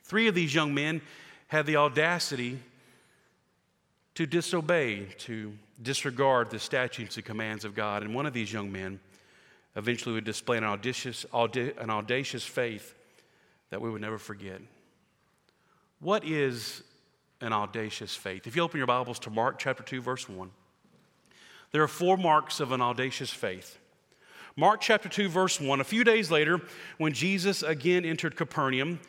Three 0.04 0.28
of 0.28 0.36
these 0.36 0.54
young 0.56 0.74
men 0.74 1.01
had 1.47 1.66
the 1.66 1.76
audacity 1.76 2.60
to 4.16 4.26
disobey, 4.26 5.05
to 5.18 5.53
disregard 5.82 6.49
the 6.49 6.59
statutes 6.59 7.16
and 7.16 7.26
commands 7.26 7.66
of 7.66 7.76
God. 7.76 8.03
And 8.03 8.14
one 8.14 8.26
of 8.26 8.34
these 8.34 8.53
young 8.53 8.72
men 8.72 8.99
eventually 9.76 10.14
would 10.14 10.24
display 10.24 10.57
an 10.57 10.64
audacious, 10.64 11.26
an 11.34 11.89
audacious 11.89 12.45
faith 12.45 12.93
that 13.70 13.82
we 13.82 13.89
would 13.89 14.01
never 14.01 14.20
forget. 14.20 14.61
What 15.99 16.24
is 16.26 16.84
an 17.41 17.53
audacious 17.53 18.16
faith? 18.16 18.45
If 18.45 18.55
you 18.55 18.61
open 18.61 18.78
your 18.78 18.88
Bibles 18.88 19.20
to 19.20 19.30
Mark 19.30 19.57
chapter 19.57 19.84
2, 19.84 20.01
verse 20.01 20.30
1. 20.30 20.51
There 21.72 21.82
are 21.82 21.88
four 21.88 22.18
marks 22.18 22.59
of 22.59 22.72
an 22.72 22.82
audacious 22.82 23.32
faith. 23.32 23.80
Mark 24.55 24.80
chapter 24.80 25.09
2, 25.09 25.28
verse 25.28 25.59
1. 25.59 25.82
A 25.82 25.84
few 25.84 26.03
days 26.03 26.30
later, 26.30 26.61
when 26.99 27.14
Jesus 27.14 27.64
again 27.64 28.05
entered 28.05 28.36
Capernaum, 28.36 28.99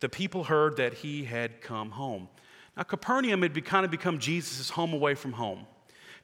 the 0.00 0.08
people 0.08 0.44
heard 0.44 0.78
that 0.78 0.94
he 0.94 1.24
had 1.24 1.60
come 1.60 1.90
home. 1.90 2.28
Now, 2.76 2.82
Capernaum 2.82 3.42
had 3.42 3.52
be, 3.52 3.60
kind 3.60 3.84
of 3.84 3.90
become 3.90 4.18
Jesus' 4.18 4.70
home 4.70 4.92
away 4.92 5.14
from 5.14 5.32
home. 5.32 5.66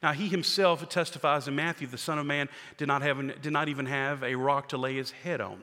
Now, 0.03 0.12
he 0.12 0.28
himself 0.28 0.88
testifies 0.88 1.46
in 1.46 1.55
Matthew, 1.55 1.86
the 1.86 1.98
Son 1.98 2.18
of 2.18 2.26
Man 2.26 2.48
did 2.78 2.88
not, 2.88 3.03
have, 3.03 3.42
did 3.42 3.53
not 3.53 3.68
even 3.68 3.86
have 3.86 4.22
a 4.22 4.34
rock 4.34 4.68
to 4.70 4.78
lay 4.78 4.96
his 4.96 5.11
head 5.11 5.40
on. 5.40 5.62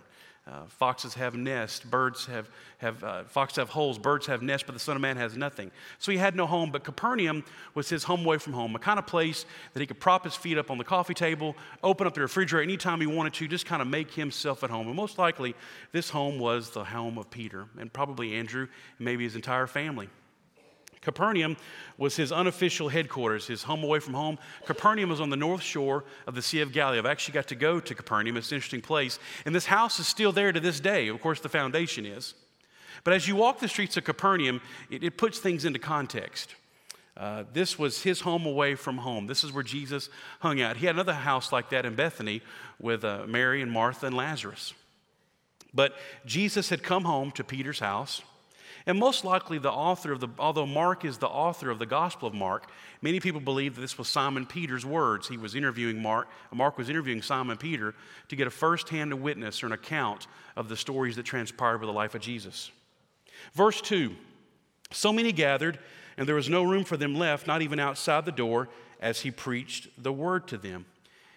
Uh, 0.50 0.66
foxes 0.70 1.14
have 1.16 1.36
nests, 1.36 1.82
birds 1.82 2.26
have, 2.28 2.50
have 2.78 3.04
uh, 3.04 3.24
foxes 3.26 3.58
have 3.58 3.68
holes, 3.68 3.98
birds 3.98 4.28
have 4.28 4.42
nests, 4.42 4.64
but 4.66 4.72
the 4.72 4.80
Son 4.80 4.96
of 4.96 5.02
Man 5.02 5.18
has 5.18 5.36
nothing. 5.36 5.72
So 6.00 6.10
he 6.10 6.18
had 6.18 6.38
no 6.38 6.46
home, 6.46 6.72
but 6.72 6.86
Capernaum 6.86 7.44
was 7.74 7.90
his 7.90 8.06
home 8.06 8.24
away 8.24 8.38
from 8.38 8.54
home, 8.54 8.74
a 8.74 8.80
kind 8.80 8.98
of 8.98 9.06
place 9.06 9.46
that 9.74 9.82
he 9.82 9.86
could 9.86 10.00
prop 10.00 10.24
his 10.24 10.36
feet 10.36 10.58
up 10.58 10.72
on 10.72 10.78
the 10.78 10.86
coffee 10.86 11.14
table, 11.14 11.54
open 11.84 12.08
up 12.08 12.14
the 12.14 12.22
refrigerator 12.22 12.64
anytime 12.64 13.02
he 13.02 13.08
wanted 13.08 13.34
to, 13.34 13.48
just 13.50 13.66
kind 13.66 13.82
of 13.82 13.90
make 13.90 14.12
himself 14.12 14.64
at 14.64 14.70
home. 14.70 14.88
And 14.88 14.96
most 14.96 15.18
likely, 15.18 15.54
this 15.92 16.10
home 16.10 16.40
was 16.40 16.70
the 16.70 16.86
home 16.86 17.18
of 17.18 17.30
Peter, 17.30 17.66
and 17.78 17.92
probably 17.92 18.36
Andrew, 18.36 18.70
and 19.00 19.06
maybe 19.06 19.26
his 19.26 19.36
entire 19.36 19.68
family. 19.68 20.08
Capernaum 21.02 21.58
was 21.98 22.16
his 22.16 22.32
unofficial 22.32 22.90
headquarters, 22.90 23.48
his 23.48 23.64
home 23.64 23.84
away 23.84 24.00
from 24.00 24.14
home. 24.14 24.38
Capernaum 24.66 25.10
was 25.10 25.22
on 25.22 25.30
the 25.30 25.38
north 25.38 25.62
shore 25.62 26.04
of 26.26 26.36
the 26.36 26.42
Sea 26.42 26.62
of 26.62 26.72
Galilee. 26.72 27.00
I've 27.00 27.06
actually 27.06 27.34
got 27.34 27.48
to 27.48 27.56
go 27.56 27.80
to 27.80 27.96
Capernaum. 27.96 28.38
It's 28.38 28.52
an 28.52 28.56
interesting 28.56 28.82
place. 28.82 29.20
And 29.46 29.54
this 29.54 29.66
house 29.66 30.00
is 30.00 30.08
still 30.08 30.32
there 30.32 30.52
to 30.52 30.60
this 30.60 30.80
day. 30.80 31.08
Of 31.08 31.22
course, 31.22 31.40
the 31.40 31.50
foundation 31.50 32.06
is. 32.06 32.34
But 33.04 33.14
as 33.14 33.28
you 33.28 33.36
walk 33.36 33.60
the 33.60 33.68
streets 33.68 33.96
of 33.98 34.04
Capernaum, 34.04 34.62
it, 34.90 35.04
it 35.04 35.18
puts 35.18 35.40
things 35.40 35.66
into 35.66 35.80
context. 35.80 36.56
Uh, 37.16 37.44
this 37.52 37.80
was 37.80 38.04
his 38.04 38.22
home 38.22 38.46
away 38.46 38.76
from 38.76 38.98
home. 38.98 39.26
This 39.26 39.44
is 39.44 39.52
where 39.52 39.64
Jesus 39.64 40.10
hung 40.40 40.62
out. 40.62 40.78
He 40.78 40.86
had 40.86 40.96
another 40.96 41.14
house 41.14 41.52
like 41.52 41.70
that 41.72 41.86
in 41.86 41.96
Bethany 41.96 42.42
with 42.80 43.04
uh, 43.04 43.26
Mary 43.28 43.62
and 43.62 43.72
Martha 43.72 44.06
and 44.06 44.16
Lazarus. 44.16 44.74
But 45.74 45.96
Jesus 46.26 46.70
had 46.70 46.84
come 46.84 47.06
home 47.06 47.32
to 47.32 47.44
Peter's 47.44 47.80
house. 47.80 48.22
And 48.88 48.98
most 48.98 49.26
likely, 49.26 49.58
the 49.58 49.72
author 49.72 50.14
of 50.14 50.22
the, 50.22 50.30
although 50.40 50.66
Mark 50.66 51.04
is 51.04 51.18
the 51.18 51.28
author 51.28 51.70
of 51.70 51.78
the 51.78 51.86
Gospel 51.86 52.30
of 52.30 52.34
Mark, 52.34 52.72
many 53.02 53.20
people 53.20 53.42
believe 53.42 53.76
that 53.76 53.82
this 53.82 53.98
was 53.98 54.08
Simon 54.08 54.46
Peter's 54.46 54.86
words. 54.86 55.28
He 55.28 55.36
was 55.36 55.56
interviewing 55.56 56.02
Mark, 56.02 56.30
Mark 56.54 56.78
was 56.78 56.90
interviewing 56.90 57.22
Simon 57.22 57.58
Peter 57.58 57.94
to 58.30 58.36
get 58.38 58.48
a 58.48 58.50
firsthand 58.50 59.14
witness 59.22 59.62
or 59.62 59.66
an 59.66 59.74
account 59.74 60.28
of 60.56 60.70
the 60.70 60.78
stories 60.78 61.18
that 61.18 61.24
transpired 61.24 61.82
with 61.82 61.90
the 61.90 61.94
life 61.94 62.16
of 62.16 62.22
Jesus. 62.22 62.72
Verse 63.54 63.82
2 63.82 64.16
So 64.92 65.12
many 65.12 65.34
gathered, 65.34 65.80
and 66.16 66.26
there 66.26 66.36
was 66.36 66.48
no 66.48 66.64
room 66.64 66.86
for 66.86 66.96
them 66.96 67.14
left, 67.14 67.46
not 67.46 67.62
even 67.62 67.80
outside 67.80 68.24
the 68.24 68.32
door, 68.32 68.70
as 69.02 69.20
he 69.20 69.32
preached 69.32 69.90
the 70.02 70.14
word 70.14 70.48
to 70.48 70.58
them. 70.58 70.86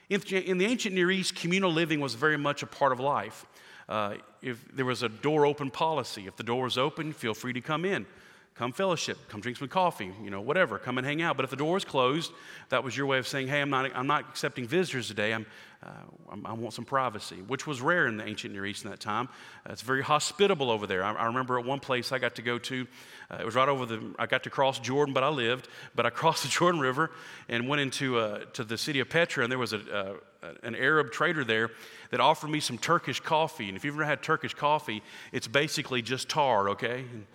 In 0.08 0.58
the 0.58 0.66
ancient 0.66 0.94
Near 0.94 1.10
East, 1.10 1.34
communal 1.34 1.72
living 1.72 2.00
was 2.00 2.14
very 2.14 2.36
much 2.36 2.62
a 2.62 2.66
part 2.66 2.92
of 2.92 2.98
life. 3.00 3.44
Uh, 3.90 4.14
if 4.40 4.64
there 4.72 4.84
was 4.84 5.02
a 5.02 5.08
door 5.08 5.44
open 5.44 5.68
policy, 5.68 6.28
if 6.28 6.36
the 6.36 6.44
door 6.44 6.62
was 6.62 6.78
open, 6.78 7.12
feel 7.12 7.34
free 7.34 7.52
to 7.52 7.60
come 7.60 7.84
in. 7.84 8.06
Come 8.54 8.72
fellowship, 8.72 9.16
come 9.28 9.40
drink 9.40 9.56
some 9.56 9.68
coffee, 9.68 10.12
you 10.22 10.28
know, 10.28 10.42
whatever, 10.42 10.78
come 10.78 10.98
and 10.98 11.06
hang 11.06 11.22
out. 11.22 11.36
But 11.36 11.44
if 11.44 11.50
the 11.50 11.56
door 11.56 11.74
was 11.74 11.84
closed, 11.84 12.30
that 12.68 12.84
was 12.84 12.94
your 12.94 13.06
way 13.06 13.18
of 13.18 13.26
saying, 13.26 13.48
hey, 13.48 13.60
I'm 13.60 13.70
not, 13.70 13.90
I'm 13.94 14.06
not 14.06 14.28
accepting 14.28 14.66
visitors 14.66 15.08
today. 15.08 15.32
I'm, 15.32 15.46
uh, 15.82 16.36
i 16.44 16.52
want 16.52 16.74
some 16.74 16.84
privacy, 16.84 17.36
which 17.46 17.66
was 17.66 17.80
rare 17.80 18.06
in 18.06 18.18
the 18.18 18.26
ancient 18.26 18.52
Near 18.52 18.66
East 18.66 18.84
in 18.84 18.90
that 18.90 19.00
time. 19.00 19.30
Uh, 19.66 19.72
it's 19.72 19.80
very 19.80 20.02
hospitable 20.02 20.70
over 20.70 20.86
there. 20.86 21.02
I, 21.02 21.14
I, 21.14 21.26
remember 21.26 21.58
at 21.58 21.64
one 21.64 21.80
place 21.80 22.12
I 22.12 22.18
got 22.18 22.34
to 22.34 22.42
go 22.42 22.58
to, 22.58 22.86
uh, 23.30 23.38
it 23.40 23.46
was 23.46 23.54
right 23.54 23.68
over 23.68 23.86
the, 23.86 24.14
I 24.18 24.26
got 24.26 24.42
to 24.42 24.50
cross 24.50 24.78
Jordan, 24.78 25.14
but 25.14 25.24
I 25.24 25.30
lived, 25.30 25.68
but 25.94 26.04
I 26.04 26.10
crossed 26.20 26.42
the 26.42 26.50
Jordan 26.50 26.82
River 26.82 27.12
and 27.48 27.66
went 27.66 27.80
into 27.80 28.18
uh, 28.18 28.44
to 28.52 28.64
the 28.64 28.76
city 28.76 29.00
of 29.00 29.08
Petra, 29.08 29.42
and 29.42 29.50
there 29.50 29.58
was 29.58 29.72
a, 29.72 29.80
uh, 30.42 30.52
an 30.62 30.74
Arab 30.74 31.12
trader 31.12 31.44
there 31.44 31.70
that 32.10 32.20
offered 32.20 32.50
me 32.50 32.60
some 32.60 32.78
Turkish 32.78 33.20
coffee. 33.20 33.68
And 33.68 33.76
if 33.76 33.84
you've 33.84 33.94
ever 33.94 34.04
had 34.04 34.22
Turkish 34.22 34.54
coffee, 34.54 35.02
it's 35.32 35.48
basically 35.48 36.02
just 36.02 36.28
tar, 36.28 36.70
okay? 36.70 37.04
And 37.12 37.26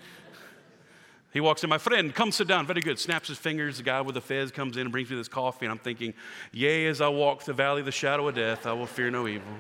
he 1.33 1.41
walks 1.41 1.63
in, 1.63 1.69
my 1.69 1.77
friend, 1.77 2.15
come 2.15 2.31
sit 2.31 2.47
down. 2.47 2.65
Very 2.65 2.79
good. 2.79 2.97
Snaps 2.97 3.27
his 3.27 3.37
fingers. 3.37 3.77
The 3.77 3.83
guy 3.83 3.99
with 3.99 4.15
the 4.15 4.21
fez 4.21 4.51
comes 4.51 4.77
in 4.77 4.83
and 4.83 4.91
brings 4.91 5.09
me 5.09 5.17
this 5.17 5.27
coffee. 5.27 5.65
And 5.65 5.71
I'm 5.71 5.79
thinking, 5.79 6.13
yea, 6.53 6.87
as 6.87 7.01
I 7.01 7.09
walk 7.09 7.43
the 7.43 7.51
valley 7.51 7.81
of 7.81 7.85
the 7.85 7.91
shadow 7.91 8.27
of 8.27 8.35
death, 8.35 8.65
I 8.65 8.71
will 8.71 8.85
fear 8.85 9.09
no 9.11 9.27
evil. 9.27 9.51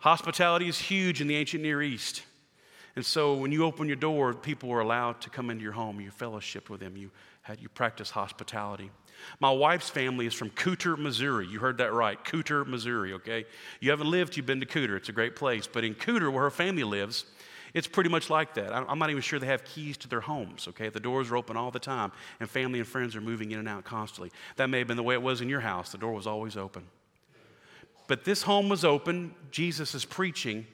Hospitality 0.00 0.68
is 0.68 0.78
huge 0.78 1.20
in 1.20 1.26
the 1.26 1.36
ancient 1.36 1.62
Near 1.62 1.80
East. 1.80 2.22
And 2.96 3.06
so 3.06 3.34
when 3.34 3.50
you 3.52 3.64
open 3.64 3.86
your 3.86 3.96
door, 3.96 4.34
people 4.34 4.70
are 4.72 4.80
allowed 4.80 5.20
to 5.22 5.30
come 5.30 5.48
into 5.48 5.62
your 5.62 5.72
home. 5.72 6.00
You 6.00 6.10
fellowship 6.10 6.68
with 6.68 6.80
them. 6.80 6.96
You, 6.96 7.10
had, 7.40 7.60
you 7.60 7.68
practice 7.68 8.10
hospitality. 8.10 8.90
My 9.40 9.50
wife's 9.50 9.88
family 9.88 10.26
is 10.26 10.34
from 10.34 10.50
Cooter, 10.50 10.98
Missouri. 10.98 11.46
You 11.46 11.58
heard 11.58 11.78
that 11.78 11.92
right. 11.92 12.22
Cooter, 12.24 12.66
Missouri, 12.66 13.12
okay? 13.14 13.46
You 13.80 13.90
haven't 13.90 14.10
lived, 14.10 14.36
you've 14.36 14.46
been 14.46 14.60
to 14.60 14.66
Cooter. 14.66 14.96
It's 14.96 15.08
a 15.08 15.12
great 15.12 15.36
place. 15.36 15.66
But 15.66 15.84
in 15.84 15.94
Cooter, 15.94 16.32
where 16.32 16.42
her 16.42 16.50
family 16.50 16.84
lives, 16.84 17.24
it's 17.74 17.86
pretty 17.86 18.10
much 18.10 18.28
like 18.28 18.54
that. 18.54 18.72
I'm 18.72 18.98
not 18.98 19.10
even 19.10 19.22
sure 19.22 19.38
they 19.38 19.46
have 19.46 19.64
keys 19.64 19.96
to 19.98 20.08
their 20.08 20.20
homes, 20.20 20.68
okay? 20.68 20.90
The 20.90 21.00
doors 21.00 21.30
are 21.30 21.36
open 21.36 21.56
all 21.56 21.70
the 21.70 21.78
time, 21.78 22.12
and 22.38 22.48
family 22.48 22.78
and 22.78 22.86
friends 22.86 23.16
are 23.16 23.20
moving 23.20 23.50
in 23.50 23.58
and 23.58 23.68
out 23.68 23.84
constantly. 23.84 24.30
That 24.56 24.68
may 24.68 24.78
have 24.78 24.88
been 24.88 24.96
the 24.96 25.02
way 25.02 25.14
it 25.14 25.22
was 25.22 25.40
in 25.40 25.48
your 25.48 25.60
house. 25.60 25.92
The 25.92 25.98
door 25.98 26.12
was 26.12 26.26
always 26.26 26.56
open. 26.56 26.84
But 28.08 28.24
this 28.24 28.42
home 28.42 28.68
was 28.68 28.84
open. 28.84 29.34
Jesus 29.50 29.94
is 29.94 30.04
preaching, 30.04 30.66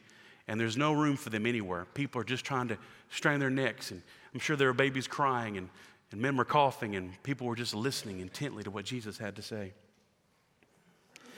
and 0.49 0.59
there's 0.59 0.77
no 0.77 0.93
room 0.93 1.17
for 1.17 1.31
them 1.31 1.47
anywhere. 1.47 1.87
People 1.95 2.21
are 2.21 2.25
just 2.25 2.45
trying 2.45 2.67
to 2.69 2.79
strain 3.11 3.39
their 3.39 3.51
necks, 3.51 3.93
and 3.93 4.03
I'm 4.35 4.41
sure 4.41 4.57
there 4.57 4.69
are 4.69 4.75
babies 4.75 5.07
crying, 5.07 5.57
and 5.57 5.69
And 6.11 6.21
men 6.21 6.37
were 6.37 6.45
coughing, 6.45 6.97
and 6.97 7.23
people 7.23 7.47
were 7.47 7.57
just 7.57 7.75
listening 7.75 8.21
intently 8.21 8.63
to 8.63 8.71
what 8.71 8.85
Jesus 8.85 9.19
had 9.19 9.37
to 9.37 9.43
say. 9.43 9.73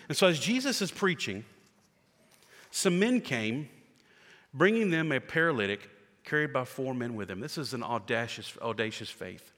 And 0.09 0.17
so, 0.17 0.27
as 0.27 0.39
Jesus 0.39 0.81
is 0.81 0.91
preaching, 0.91 1.45
some 2.71 2.99
men 2.99 3.21
came, 3.21 3.69
bringing 4.55 4.91
them 4.91 5.13
a 5.13 5.21
paralytic 5.21 5.89
carried 6.25 6.53
by 6.53 6.65
four 6.65 6.95
men 6.95 7.15
with 7.15 7.31
him. 7.31 7.41
This 7.41 7.59
is 7.59 7.75
an 7.75 7.83
audacious, 7.83 8.57
audacious 8.61 9.11
faith. 9.11 9.53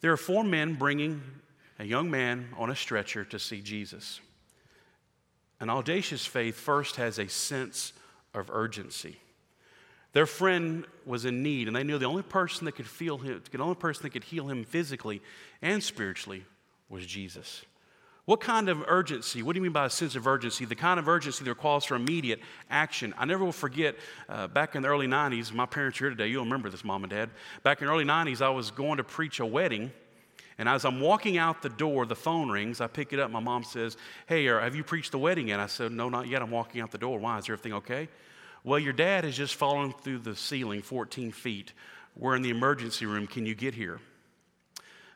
There 0.00 0.12
are 0.12 0.16
four 0.16 0.44
men 0.44 0.74
bringing 0.74 1.22
a 1.78 1.84
young 1.84 2.10
man 2.10 2.48
on 2.56 2.70
a 2.70 2.76
stretcher 2.76 3.24
to 3.26 3.38
see 3.38 3.60
Jesus. 3.60 4.20
An 5.60 5.70
audacious 5.70 6.26
faith 6.26 6.56
first 6.56 6.96
has 6.96 7.18
a 7.18 7.28
sense 7.28 7.92
of 8.34 8.50
urgency. 8.50 9.16
Their 10.16 10.24
friend 10.24 10.86
was 11.04 11.26
in 11.26 11.42
need, 11.42 11.66
and 11.66 11.76
they 11.76 11.84
knew 11.84 11.98
the 11.98 12.06
only 12.06 12.22
person 12.22 12.64
that 12.64 12.72
could 12.72 12.86
feel 12.86 13.18
him, 13.18 13.42
the 13.52 13.58
only 13.58 13.74
person 13.74 14.04
that 14.04 14.14
could 14.14 14.24
heal 14.24 14.48
him 14.48 14.64
physically 14.64 15.20
and 15.60 15.82
spiritually 15.82 16.46
was 16.88 17.04
Jesus. 17.04 17.66
What 18.24 18.40
kind 18.40 18.70
of 18.70 18.82
urgency? 18.88 19.42
What 19.42 19.52
do 19.52 19.58
you 19.58 19.62
mean 19.62 19.74
by 19.74 19.84
a 19.84 19.90
sense 19.90 20.16
of 20.16 20.26
urgency? 20.26 20.64
The 20.64 20.74
kind 20.74 20.98
of 20.98 21.06
urgency 21.06 21.44
that 21.44 21.50
requires 21.50 21.84
for 21.84 21.96
immediate 21.96 22.40
action. 22.70 23.12
I 23.18 23.26
never 23.26 23.44
will 23.44 23.52
forget 23.52 23.94
uh, 24.26 24.46
back 24.46 24.74
in 24.74 24.80
the 24.80 24.88
early 24.88 25.06
90s, 25.06 25.52
my 25.52 25.66
parents 25.66 26.00
are 26.00 26.04
here 26.04 26.10
today, 26.16 26.28
you'll 26.28 26.44
remember 26.44 26.70
this, 26.70 26.82
mom 26.82 27.04
and 27.04 27.10
dad. 27.10 27.28
Back 27.62 27.82
in 27.82 27.86
the 27.86 27.92
early 27.92 28.06
90s, 28.06 28.40
I 28.40 28.48
was 28.48 28.70
going 28.70 28.96
to 28.96 29.04
preach 29.04 29.40
a 29.40 29.44
wedding, 29.44 29.92
and 30.56 30.66
as 30.66 30.86
I'm 30.86 30.98
walking 30.98 31.36
out 31.36 31.60
the 31.60 31.68
door, 31.68 32.06
the 32.06 32.16
phone 32.16 32.48
rings. 32.48 32.80
I 32.80 32.86
pick 32.86 33.12
it 33.12 33.20
up. 33.20 33.30
My 33.30 33.40
mom 33.40 33.64
says, 33.64 33.98
Hey, 34.26 34.46
have 34.46 34.74
you 34.74 34.82
preached 34.82 35.12
the 35.12 35.18
wedding 35.18 35.48
yet? 35.48 35.60
I 35.60 35.66
said, 35.66 35.92
No, 35.92 36.08
not 36.08 36.26
yet. 36.26 36.40
I'm 36.40 36.50
walking 36.50 36.80
out 36.80 36.90
the 36.90 36.96
door. 36.96 37.18
Why? 37.18 37.36
Is 37.36 37.44
everything 37.44 37.74
okay? 37.74 38.08
Well, 38.66 38.80
your 38.80 38.92
dad 38.92 39.22
has 39.22 39.36
just 39.36 39.54
fallen 39.54 39.92
through 39.92 40.18
the 40.18 40.34
ceiling 40.34 40.82
14 40.82 41.30
feet. 41.30 41.72
We're 42.16 42.34
in 42.34 42.42
the 42.42 42.50
emergency 42.50 43.06
room. 43.06 43.28
Can 43.28 43.46
you 43.46 43.54
get 43.54 43.74
here? 43.74 44.00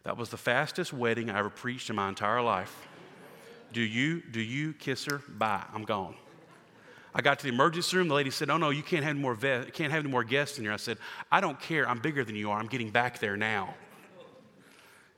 That 0.05 0.17
was 0.17 0.31
the 0.31 0.37
fastest 0.37 0.93
wedding 0.93 1.31
I 1.31 1.41
ever 1.41 1.51
preached 1.51 1.91
in 1.91 1.97
my 1.97 2.09
entire 2.09 2.43
life. 2.43 2.87
Do 3.73 3.81
you, 3.81 4.23
do 4.23 4.41
you 4.41 4.73
kiss 4.73 5.05
her? 5.07 5.21
Bye. 5.29 5.65
I'm 5.75 5.83
gone. 5.83 6.15
I 7.13 7.23
got 7.23 7.41
to 7.41 7.43
the 7.43 7.53
emergency 7.53 7.97
room. 7.97 8.07
The 8.07 8.15
lady 8.15 8.31
said, 8.31 8.51
Oh, 8.51 8.57
no, 8.57 8.71
you 8.71 8.85
can't 8.85 9.03
have 9.03 9.11
any 9.11 9.21
more, 9.21 9.35
ve- 9.35 9.69
can't 9.73 9.91
have 9.91 10.05
any 10.05 10.13
more 10.13 10.23
guests 10.23 10.57
in 10.59 10.63
here. 10.63 10.73
I 10.73 10.77
said, 10.77 10.99
I 11.33 11.41
don't 11.41 11.59
care. 11.59 11.89
I'm 11.89 11.99
bigger 11.99 12.25
than 12.25 12.37
you 12.37 12.53
are. 12.53 12.59
I'm 12.61 12.69
getting 12.69 12.91
back 12.91 13.19
there 13.19 13.37
now. 13.37 13.75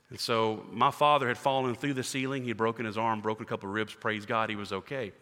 And 0.08 0.18
so 0.18 0.64
my 0.72 0.90
father 0.90 1.28
had 1.28 1.36
fallen 1.36 1.74
through 1.74 1.94
the 1.94 2.02
ceiling. 2.02 2.44
He 2.44 2.48
had 2.48 2.56
broken 2.56 2.86
his 2.86 2.96
arm, 2.96 3.20
broken 3.20 3.44
a 3.44 3.46
couple 3.46 3.68
of 3.68 3.74
ribs. 3.74 3.92
Praise 3.92 4.24
God, 4.24 4.48
he 4.48 4.56
was 4.56 4.72
okay. 4.72 5.12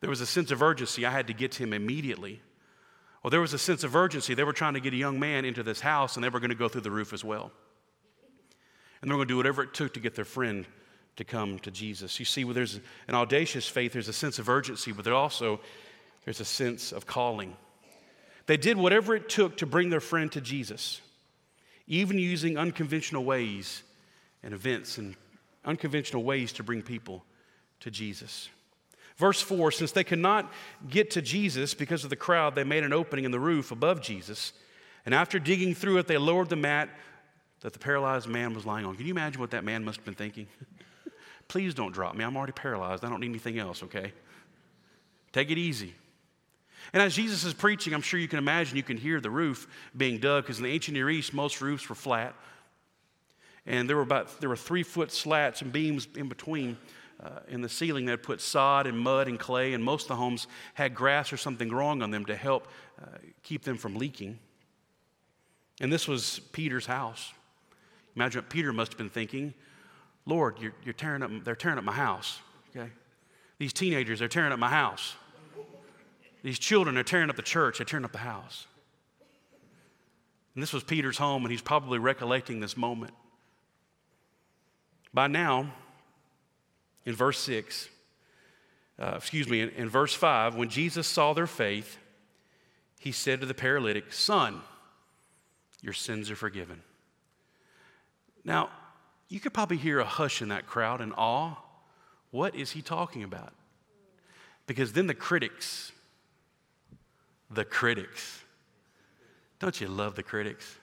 There 0.00 0.10
was 0.10 0.20
a 0.20 0.26
sense 0.26 0.50
of 0.50 0.62
urgency. 0.62 1.04
I 1.04 1.10
had 1.10 1.26
to 1.26 1.32
get 1.32 1.52
to 1.52 1.62
him 1.62 1.72
immediately. 1.72 2.40
Well, 3.22 3.30
there 3.30 3.40
was 3.40 3.52
a 3.52 3.58
sense 3.58 3.84
of 3.84 3.94
urgency. 3.94 4.34
They 4.34 4.44
were 4.44 4.52
trying 4.52 4.74
to 4.74 4.80
get 4.80 4.94
a 4.94 4.96
young 4.96 5.20
man 5.20 5.44
into 5.44 5.62
this 5.62 5.80
house, 5.80 6.16
and 6.16 6.24
they 6.24 6.30
were 6.30 6.40
going 6.40 6.50
to 6.50 6.56
go 6.56 6.68
through 6.68 6.80
the 6.80 6.90
roof 6.90 7.12
as 7.12 7.22
well. 7.22 7.52
And 9.02 9.10
they 9.10 9.14
were 9.14 9.18
going 9.18 9.28
to 9.28 9.32
do 9.34 9.36
whatever 9.36 9.62
it 9.62 9.74
took 9.74 9.94
to 9.94 10.00
get 10.00 10.14
their 10.14 10.24
friend 10.24 10.66
to 11.16 11.24
come 11.24 11.58
to 11.60 11.70
Jesus. 11.70 12.18
You 12.18 12.24
see, 12.24 12.44
where 12.44 12.54
there's 12.54 12.80
an 13.08 13.14
audacious 13.14 13.68
faith, 13.68 13.92
there's 13.92 14.08
a 14.08 14.12
sense 14.12 14.38
of 14.38 14.48
urgency, 14.48 14.92
but 14.92 15.04
there 15.04 15.14
also 15.14 15.60
there's 16.24 16.40
a 16.40 16.44
sense 16.46 16.92
of 16.92 17.06
calling. 17.06 17.56
They 18.46 18.56
did 18.56 18.76
whatever 18.76 19.14
it 19.14 19.28
took 19.28 19.58
to 19.58 19.66
bring 19.66 19.90
their 19.90 20.00
friend 20.00 20.32
to 20.32 20.40
Jesus, 20.40 21.00
even 21.86 22.18
using 22.18 22.56
unconventional 22.56 23.24
ways 23.24 23.82
and 24.42 24.54
events 24.54 24.96
and 24.96 25.14
unconventional 25.64 26.22
ways 26.22 26.52
to 26.54 26.62
bring 26.62 26.82
people 26.82 27.24
to 27.80 27.90
Jesus. 27.90 28.48
Verse 29.20 29.42
4 29.42 29.70
Since 29.70 29.92
they 29.92 30.02
could 30.02 30.18
not 30.18 30.50
get 30.88 31.10
to 31.12 31.22
Jesus 31.22 31.74
because 31.74 32.02
of 32.04 32.10
the 32.10 32.16
crowd, 32.16 32.54
they 32.54 32.64
made 32.64 32.84
an 32.84 32.94
opening 32.94 33.26
in 33.26 33.30
the 33.30 33.38
roof 33.38 33.70
above 33.70 34.00
Jesus. 34.00 34.54
And 35.04 35.14
after 35.14 35.38
digging 35.38 35.74
through 35.74 35.98
it, 35.98 36.06
they 36.06 36.16
lowered 36.16 36.48
the 36.48 36.56
mat 36.56 36.88
that 37.60 37.74
the 37.74 37.78
paralyzed 37.78 38.26
man 38.26 38.54
was 38.54 38.64
lying 38.64 38.86
on. 38.86 38.96
Can 38.96 39.06
you 39.06 39.12
imagine 39.12 39.38
what 39.38 39.50
that 39.50 39.62
man 39.62 39.84
must 39.84 39.98
have 39.98 40.06
been 40.06 40.14
thinking? 40.14 40.46
Please 41.48 41.74
don't 41.74 41.92
drop 41.92 42.14
me. 42.14 42.24
I'm 42.24 42.34
already 42.34 42.52
paralyzed. 42.52 43.04
I 43.04 43.10
don't 43.10 43.20
need 43.20 43.28
anything 43.28 43.58
else, 43.58 43.82
okay? 43.82 44.12
Take 45.32 45.50
it 45.50 45.58
easy. 45.58 45.94
And 46.94 47.02
as 47.02 47.14
Jesus 47.14 47.44
is 47.44 47.52
preaching, 47.52 47.92
I'm 47.92 48.00
sure 48.00 48.18
you 48.18 48.28
can 48.28 48.38
imagine 48.38 48.78
you 48.78 48.82
can 48.82 48.96
hear 48.96 49.20
the 49.20 49.30
roof 49.30 49.68
being 49.94 50.18
dug 50.18 50.44
because 50.44 50.58
in 50.58 50.64
the 50.64 50.70
ancient 50.70 50.94
Near 50.94 51.10
East, 51.10 51.34
most 51.34 51.60
roofs 51.60 51.86
were 51.90 51.94
flat. 51.94 52.34
And 53.66 53.86
there 53.86 53.96
were 53.96 54.02
about 54.02 54.40
there 54.40 54.48
were 54.48 54.56
three 54.56 54.82
foot 54.82 55.12
slats 55.12 55.60
and 55.60 55.70
beams 55.70 56.08
in 56.16 56.30
between 56.30 56.78
uh, 57.22 57.40
in 57.48 57.60
the 57.60 57.68
ceiling 57.68 58.06
that 58.06 58.22
put 58.22 58.40
sod 58.40 58.86
and 58.86 58.98
mud 58.98 59.28
and 59.28 59.38
clay. 59.38 59.74
And 59.74 59.82
most 59.84 60.04
of 60.04 60.08
the 60.08 60.16
homes 60.16 60.46
had 60.74 60.94
grass 60.94 61.32
or 61.32 61.36
something 61.36 61.68
growing 61.68 62.02
on 62.02 62.10
them 62.10 62.24
to 62.26 62.36
help 62.36 62.68
uh, 63.00 63.06
keep 63.42 63.62
them 63.62 63.76
from 63.76 63.96
leaking. 63.96 64.38
And 65.80 65.92
this 65.92 66.06
was 66.06 66.40
Peter's 66.52 66.86
house. 66.86 67.32
Imagine 68.16 68.42
what 68.42 68.50
Peter 68.50 68.72
must 68.72 68.92
have 68.92 68.98
been 68.98 69.10
thinking. 69.10 69.54
Lord, 70.26 70.58
you're, 70.60 70.74
you're 70.84 70.94
tearing 70.94 71.22
up, 71.22 71.30
they're 71.44 71.56
tearing 71.56 71.78
up 71.78 71.84
my 71.84 71.92
house, 71.92 72.40
okay? 72.76 72.90
These 73.58 73.72
teenagers, 73.72 74.18
they're 74.18 74.28
tearing 74.28 74.52
up 74.52 74.58
my 74.58 74.68
house. 74.68 75.14
These 76.42 76.58
children 76.58 76.96
are 76.96 77.02
tearing 77.02 77.30
up 77.30 77.36
the 77.36 77.42
church, 77.42 77.78
they're 77.78 77.84
tearing 77.84 78.04
up 78.04 78.12
the 78.12 78.18
house. 78.18 78.66
And 80.54 80.62
this 80.62 80.72
was 80.72 80.82
Peter's 80.82 81.18
home, 81.18 81.44
and 81.44 81.50
he's 81.50 81.62
probably 81.62 81.98
recollecting 81.98 82.60
this 82.60 82.76
moment. 82.76 83.14
By 85.14 85.26
now, 85.26 85.72
in 87.04 87.14
verse 87.14 87.38
6, 87.40 87.88
uh, 88.98 89.14
excuse 89.16 89.48
me, 89.48 89.62
in, 89.62 89.70
in 89.70 89.88
verse 89.88 90.14
5, 90.14 90.54
when 90.54 90.68
Jesus 90.68 91.06
saw 91.06 91.32
their 91.32 91.46
faith, 91.46 91.98
he 92.98 93.12
said 93.12 93.40
to 93.40 93.46
the 93.46 93.54
paralytic, 93.54 94.12
Son, 94.12 94.60
your 95.80 95.92
sins 95.92 96.30
are 96.30 96.36
forgiven. 96.36 96.82
Now, 98.44 98.70
you 99.28 99.40
could 99.40 99.54
probably 99.54 99.76
hear 99.76 100.00
a 100.00 100.04
hush 100.04 100.42
in 100.42 100.48
that 100.48 100.66
crowd 100.66 101.00
and 101.00 101.12
awe. 101.16 101.56
What 102.30 102.54
is 102.54 102.72
he 102.72 102.82
talking 102.82 103.22
about? 103.22 103.52
Because 104.66 104.92
then 104.92 105.06
the 105.06 105.14
critics, 105.14 105.92
the 107.50 107.64
critics, 107.64 108.42
don't 109.58 109.80
you 109.80 109.88
love 109.88 110.14
the 110.14 110.22
critics? 110.22 110.76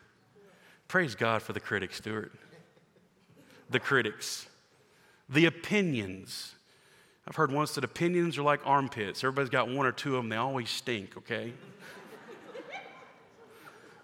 Praise 0.87 1.15
God 1.15 1.41
for 1.41 1.53
the 1.53 1.59
critics, 1.59 1.97
Stuart 1.97 2.31
the 3.69 3.79
critics, 3.79 4.47
the 5.29 5.45
opinions. 5.45 6.55
I've 7.27 7.35
heard 7.35 7.51
once 7.51 7.75
that 7.75 7.83
opinions 7.83 8.37
are 8.37 8.43
like 8.43 8.61
armpits. 8.65 9.23
Everybody's 9.23 9.49
got 9.49 9.69
one 9.69 9.85
or 9.85 9.91
two 9.91 10.15
of 10.15 10.23
them, 10.23 10.29
they 10.29 10.37
always 10.37 10.69
stink, 10.69 11.17
okay? 11.17 11.53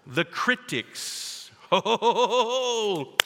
the 0.06 0.24
critics. 0.24 1.50
Oh, 1.72 3.14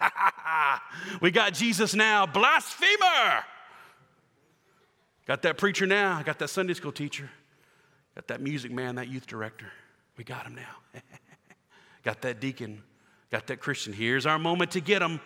we 1.20 1.30
got 1.30 1.54
Jesus 1.54 1.94
now, 1.94 2.26
blasphemer. 2.26 3.44
Got 5.26 5.42
that 5.42 5.58
preacher 5.58 5.86
now, 5.86 6.16
I 6.16 6.22
got 6.22 6.38
that 6.38 6.48
Sunday 6.48 6.74
school 6.74 6.92
teacher, 6.92 7.30
got 8.14 8.28
that 8.28 8.40
music 8.40 8.72
man, 8.72 8.94
that 8.94 9.08
youth 9.08 9.26
director. 9.26 9.70
We 10.16 10.24
got 10.24 10.46
him 10.46 10.54
now. 10.54 11.00
got 12.02 12.22
that 12.22 12.40
deacon, 12.40 12.82
got 13.30 13.46
that 13.48 13.58
Christian. 13.58 13.92
Here's 13.92 14.26
our 14.26 14.38
moment 14.38 14.70
to 14.72 14.80
get 14.80 15.02
him. 15.02 15.20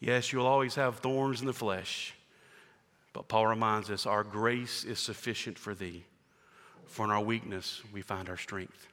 Yes, 0.00 0.32
you'll 0.32 0.46
always 0.46 0.74
have 0.74 0.98
thorns 0.98 1.40
in 1.40 1.46
the 1.46 1.52
flesh. 1.52 2.14
But 3.12 3.28
Paul 3.28 3.46
reminds 3.46 3.90
us 3.90 4.06
our 4.06 4.24
grace 4.24 4.84
is 4.84 4.98
sufficient 4.98 5.58
for 5.58 5.74
thee, 5.74 6.04
for 6.86 7.04
in 7.04 7.10
our 7.10 7.22
weakness 7.22 7.82
we 7.92 8.02
find 8.02 8.28
our 8.28 8.36
strength. 8.36 8.88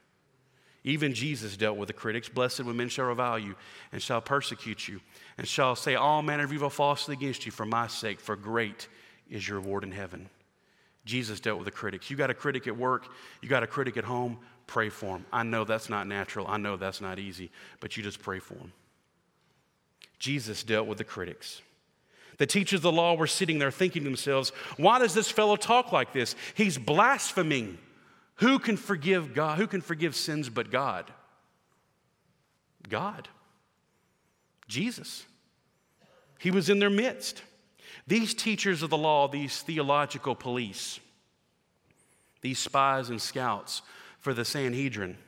Even 0.84 1.12
Jesus 1.12 1.56
dealt 1.56 1.76
with 1.76 1.88
the 1.88 1.92
critics. 1.92 2.28
Blessed 2.28 2.64
when 2.64 2.76
men 2.76 2.88
shall 2.88 3.06
revile 3.06 3.38
you 3.38 3.56
and 3.92 4.00
shall 4.00 4.20
persecute 4.20 4.88
you 4.88 5.00
and 5.36 5.46
shall 5.46 5.76
say 5.76 5.96
all 5.96 6.22
manner 6.22 6.44
of 6.44 6.52
evil 6.52 6.70
falsely 6.70 7.14
against 7.14 7.44
you 7.44 7.52
for 7.52 7.66
my 7.66 7.86
sake, 7.86 8.20
for 8.20 8.36
great 8.36 8.88
is 9.28 9.46
your 9.46 9.58
reward 9.60 9.84
in 9.84 9.92
heaven. 9.92 10.28
Jesus 11.04 11.40
dealt 11.40 11.58
with 11.58 11.64
the 11.64 11.72
critics. 11.72 12.10
You 12.10 12.16
got 12.16 12.30
a 12.30 12.34
critic 12.34 12.66
at 12.66 12.76
work, 12.76 13.08
you 13.42 13.48
got 13.48 13.62
a 13.62 13.66
critic 13.66 13.96
at 13.96 14.04
home, 14.04 14.38
pray 14.66 14.88
for 14.88 15.16
them. 15.16 15.26
I 15.32 15.42
know 15.42 15.64
that's 15.64 15.88
not 15.88 16.06
natural, 16.06 16.46
I 16.46 16.58
know 16.58 16.76
that's 16.76 17.00
not 17.00 17.18
easy, 17.18 17.50
but 17.80 17.96
you 17.96 18.02
just 18.02 18.22
pray 18.22 18.38
for 18.38 18.54
them. 18.54 18.72
Jesus 20.18 20.62
dealt 20.62 20.86
with 20.86 20.98
the 20.98 21.04
critics. 21.04 21.62
The 22.38 22.46
teachers 22.46 22.78
of 22.78 22.82
the 22.82 22.92
law 22.92 23.14
were 23.14 23.26
sitting 23.26 23.58
there 23.58 23.70
thinking 23.70 24.04
to 24.04 24.08
themselves, 24.08 24.50
why 24.76 24.98
does 24.98 25.14
this 25.14 25.30
fellow 25.30 25.56
talk 25.56 25.92
like 25.92 26.12
this? 26.12 26.36
He's 26.54 26.78
blaspheming. 26.78 27.78
Who 28.36 28.58
can 28.58 28.76
forgive 28.76 29.34
God? 29.34 29.58
Who 29.58 29.66
can 29.66 29.80
forgive 29.80 30.14
sins 30.14 30.48
but 30.48 30.70
God? 30.70 31.12
God. 32.88 33.28
Jesus. 34.68 35.24
He 36.38 36.52
was 36.52 36.68
in 36.68 36.78
their 36.78 36.90
midst. 36.90 37.42
These 38.06 38.34
teachers 38.34 38.82
of 38.82 38.90
the 38.90 38.96
law, 38.96 39.28
these 39.28 39.60
theological 39.60 40.34
police, 40.34 41.00
these 42.40 42.58
spies 42.58 43.10
and 43.10 43.20
scouts 43.20 43.82
for 44.20 44.32
the 44.32 44.44
Sanhedrin, 44.44 45.18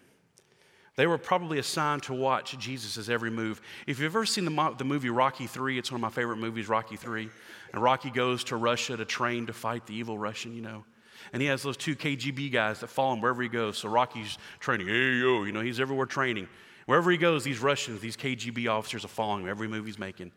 they 0.97 1.07
were 1.07 1.19
probably 1.19 1.59
assigned 1.59 2.03
to 2.05 2.15
watch 2.15 2.59
Jesus' 2.59 3.09
every 3.09 3.31
move. 3.31 3.61
If 3.87 3.99
you've 3.99 4.15
ever 4.15 4.27
seen 4.27 4.45
the, 4.45 4.75
the 4.77 4.85
movie 4.85 5.11
Rocky 5.11 5.47
3, 5.47 5.79
it's 5.79 5.91
one 5.91 5.97
of 5.97 6.03
my 6.03 6.11
favorite 6.11 6.37
movies, 6.37 6.69
Rocky 6.69 6.97
3. 6.97 7.29
And 7.73 7.83
Rocky 7.83 8.11
goes 8.11 8.45
to 8.45 8.57
Russia 8.57 8.97
to 8.97 9.05
train 9.05 9.47
to 9.47 9.53
fight 9.53 9.87
the 9.87 9.95
evil 9.95 10.19
Russian, 10.19 10.55
you 10.55 10.63
know. 10.63 10.85
And 11.33 11.41
he 11.41 11.49
has 11.49 11.63
those 11.63 11.77
two 11.77 11.95
KGB 11.95 12.51
guys 12.53 12.81
that 12.81 12.89
follow 12.89 13.15
him 13.15 13.21
wherever 13.21 13.43
he 13.43 13.49
goes. 13.49 13.79
So 13.79 13.89
Rocky's 13.89 14.39
training, 14.59 14.89
hey, 14.89 15.19
yo, 15.19 15.45
you 15.45 15.53
know, 15.53 15.61
he's 15.61 15.79
everywhere 15.81 16.07
training. 16.07 16.49
Wherever 16.87 17.11
he 17.11 17.19
goes, 17.19 17.45
these 17.45 17.61
Russians, 17.61 18.01
these 18.01 18.17
KGB 18.17 18.69
officers 18.69 19.05
are 19.05 19.09
following 19.09 19.45
him 19.45 19.49
every 19.49 19.69
move 19.69 19.87
he's 19.87 19.99
making. 19.99 20.33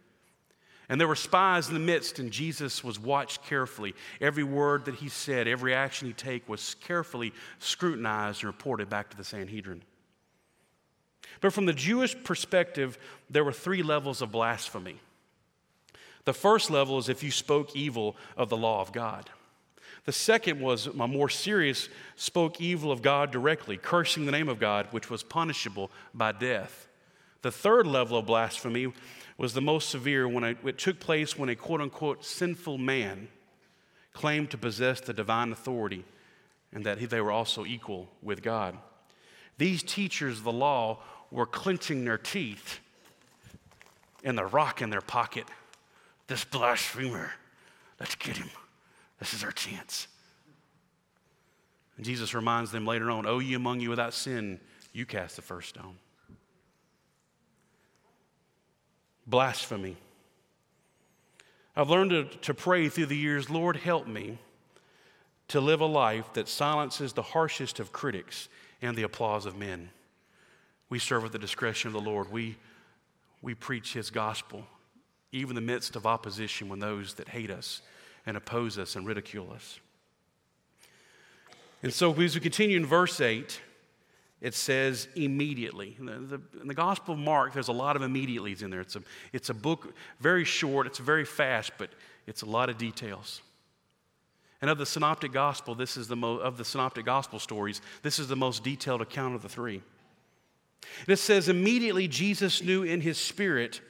And 0.89 0.99
there 0.99 1.08
were 1.08 1.16
spies 1.16 1.70
in 1.70 1.74
the 1.74 1.80
midst, 1.80 2.20
and 2.20 2.30
Jesus 2.30 2.84
was 2.84 2.99
watched 2.99 3.43
carefully. 3.43 3.95
Every 4.20 4.43
word 4.43 4.86
that 4.86 4.95
he 4.95 5.10
said, 5.10 5.47
every 5.47 5.74
action 5.74 6.08
he 6.08 6.14
take 6.14 6.47
was 6.47 6.76
carefully 6.76 7.34
scrutinized 7.60 8.41
and 8.41 8.47
reported 8.47 8.89
back 8.89 9.10
to 9.10 9.18
the 9.18 9.24
Sanhedrin. 9.24 9.82
But 11.42 11.54
from 11.54 11.66
the 11.66 11.74
Jewish 11.74 12.16
perspective, 12.24 12.98
there 13.30 13.44
were 13.44 13.54
three 13.54 13.84
levels 13.84 14.22
of 14.22 14.32
blasphemy. 14.32 14.98
The 16.26 16.34
first 16.34 16.70
level 16.70 16.98
is 16.98 17.10
if 17.10 17.24
you 17.24 17.32
spoke 17.32 17.76
evil 17.76 18.16
of 18.38 18.50
the 18.50 18.58
law 18.58 18.82
of 18.82 18.92
God. 18.92 19.30
The 20.06 20.12
second 20.12 20.60
was 20.60 20.88
a 20.88 21.08
more 21.08 21.30
serious, 21.30 21.88
spoke 22.16 22.60
evil 22.60 22.92
of 22.92 23.02
God 23.02 23.32
directly, 23.32 23.78
cursing 23.78 24.26
the 24.26 24.32
name 24.32 24.50
of 24.50 24.60
God, 24.60 24.88
which 24.92 25.10
was 25.10 25.24
punishable 25.24 25.92
by 26.14 26.34
death. 26.34 26.88
The 27.42 27.52
third 27.52 27.88
level 27.88 28.18
of 28.18 28.26
blasphemy 28.26 28.94
was 29.38 29.54
the 29.54 29.62
most 29.62 29.90
severe 29.90 30.28
when 30.28 30.44
it, 30.44 30.58
it 30.64 30.78
took 30.78 31.00
place 31.00 31.38
when 31.38 31.50
a 31.50 31.56
quote 31.56 31.82
unquote 31.82 32.24
sinful 32.26 32.78
man 32.78 33.30
claimed 34.14 34.52
to 34.52 34.58
possess 34.58 35.02
the 35.02 35.14
divine 35.14 35.52
authority 35.52 36.06
and 36.72 36.86
that 36.86 37.00
he, 37.00 37.06
they 37.06 37.22
were 37.22 37.32
also 37.32 37.66
equal 37.66 38.10
with 38.22 38.42
God. 38.42 38.78
These 39.58 39.84
teachers 39.84 40.40
of 40.40 40.44
the 40.44 40.52
law 40.52 41.00
were 41.34 41.46
clenching 41.48 42.06
their 42.06 42.18
teeth 42.18 42.80
and 44.24 44.38
the 44.38 44.46
rock 44.46 44.82
in 44.82 44.90
their 44.90 45.02
pocket. 45.02 45.46
This 46.28 46.46
blasphemer, 46.46 47.34
let's 48.00 48.16
get 48.16 48.38
him. 48.38 48.50
This 49.20 49.34
is 49.34 49.44
our 49.44 49.52
chance. 49.52 50.08
And 51.98 52.06
Jesus 52.06 52.34
reminds 52.34 52.72
them 52.72 52.86
later 52.86 53.10
on, 53.12 53.26
O 53.26 53.40
ye 53.40 53.56
among 53.56 53.80
you 53.80 53.90
without 53.90 54.14
sin, 54.14 54.60
you 54.94 55.06
cast 55.06 55.36
the 55.36 55.42
first 55.42 55.70
stone. 55.70 55.96
Blasphemy. 59.26 59.98
I've 61.76 61.90
learned 61.90 62.12
to, 62.12 62.26
to 62.26 62.54
pray 62.54 62.90
through 62.90 63.08
the 63.08 63.18
years, 63.18 63.50
Lord, 63.50 63.78
help 63.78 64.06
me 64.08 64.38
to 65.48 65.60
live 65.60 65.82
a 65.82 65.86
life 65.86 66.32
that 66.34 66.48
silences 66.48 67.14
the 67.14 67.22
harshest 67.22 67.80
of 67.80 67.92
critics 67.92 68.50
and 68.82 68.96
the 68.96 69.04
applause 69.04 69.46
of 69.46 69.58
men. 69.58 69.90
We 70.90 71.00
serve 71.00 71.26
at 71.26 71.32
the 71.32 71.40
discretion 71.40 71.88
of 71.88 71.94
the 71.94 72.02
Lord. 72.02 72.32
We, 72.32 72.58
we 73.42 73.56
preach 73.56 73.94
His 73.94 74.10
gospel, 74.10 74.66
even 75.32 75.58
in 75.58 75.66
the 75.66 75.74
midst 75.74 75.96
of 75.96 76.06
opposition 76.06 76.70
when 76.70 76.80
those 76.80 77.16
that 77.16 77.30
hate 77.30 77.50
us 77.50 77.82
and 78.26 78.38
oppose 78.38 78.78
us 78.78 78.96
and 78.96 79.06
ridicule 79.06 79.52
us. 79.54 79.80
And 81.82 81.94
so, 81.94 82.14
as 82.22 82.36
we 82.36 82.42
continue 82.42 82.78
in 82.78 82.86
verse 82.86 83.20
8, 83.20 83.60
it 84.44 84.54
says 84.54 85.08
immediately. 85.16 85.96
In 86.00 86.06
the, 86.06 86.38
the, 86.38 86.62
in 86.62 86.68
the, 86.68 86.74
Gospel 86.74 87.14
of 87.14 87.20
Mark, 87.20 87.54
there's 87.54 87.70
a 87.70 87.74
lot 87.74 87.96
of 87.96 88.02
immediatelys 88.02 88.62
in 88.62 88.70
there. 88.70 88.82
It's 88.82 88.98
a, 88.98 89.02
it's 89.32 89.50
a 89.50 89.54
book 89.54 89.94
very 90.20 90.44
short, 90.44 90.86
it's 90.86 91.00
very 91.00 91.26
fast, 91.26 91.72
but 91.78 91.90
it's 92.28 92.42
a 92.42 92.46
lot 92.46 92.70
of 92.70 92.78
details. 92.78 93.42
And 94.62 94.70
of 94.70 94.78
the 94.78 94.86
synoptic 94.86 95.32
gospel, 95.34 95.76
this 95.76 95.98
is 95.98 96.08
the 96.08 96.16
mo- 96.16 96.38
of 96.38 96.58
the 96.58 96.66
synoptic 96.66 97.06
gospel 97.06 97.40
stories, 97.40 97.82
this 98.02 98.20
is 98.20 98.28
the 98.28 98.36
most 98.36 98.64
detailed 98.64 99.02
account 99.02 99.36
of 99.36 99.42
the 99.42 99.50
three. 99.50 99.82
And 101.02 101.10
it 101.10 101.18
says, 101.18 101.50
immediately 101.50 102.08
Jesus 102.08 102.64
knew 102.64 102.84
in 102.84 103.02
his 103.02 103.18
spirit 103.18 103.82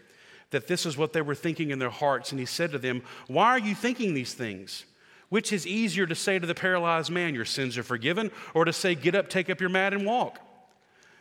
that 0.52 0.68
this 0.68 0.86
is 0.86 0.98
what 0.98 1.14
they 1.14 1.22
were 1.22 1.36
thinking 1.36 1.72
in 1.72 1.80
their 1.80 1.89
hearts. 1.89 2.32
And 2.32 2.39
he 2.39 2.46
said 2.46 2.72
to 2.72 2.80
them, 2.80 3.04
Why 3.28 3.48
are 3.48 3.60
you 3.60 3.76
thinking 3.76 4.14
these 4.14 4.34
things? 4.34 4.86
Which 5.30 5.52
is 5.52 5.66
easier 5.66 6.06
to 6.06 6.16
say 6.16 6.38
to 6.38 6.46
the 6.46 6.56
paralyzed 6.56 7.12
man, 7.12 7.34
Your 7.34 7.46
sins 7.46 7.78
are 7.78 7.84
forgiven, 7.84 8.32
or 8.54 8.66
to 8.66 8.72
say, 8.74 8.94
Get 8.96 9.16
up, 9.16 9.30
take 9.30 9.50
up 9.50 9.60
your 9.60 9.70
mat, 9.70 9.94
and 9.94 10.06
walk? 10.06 10.39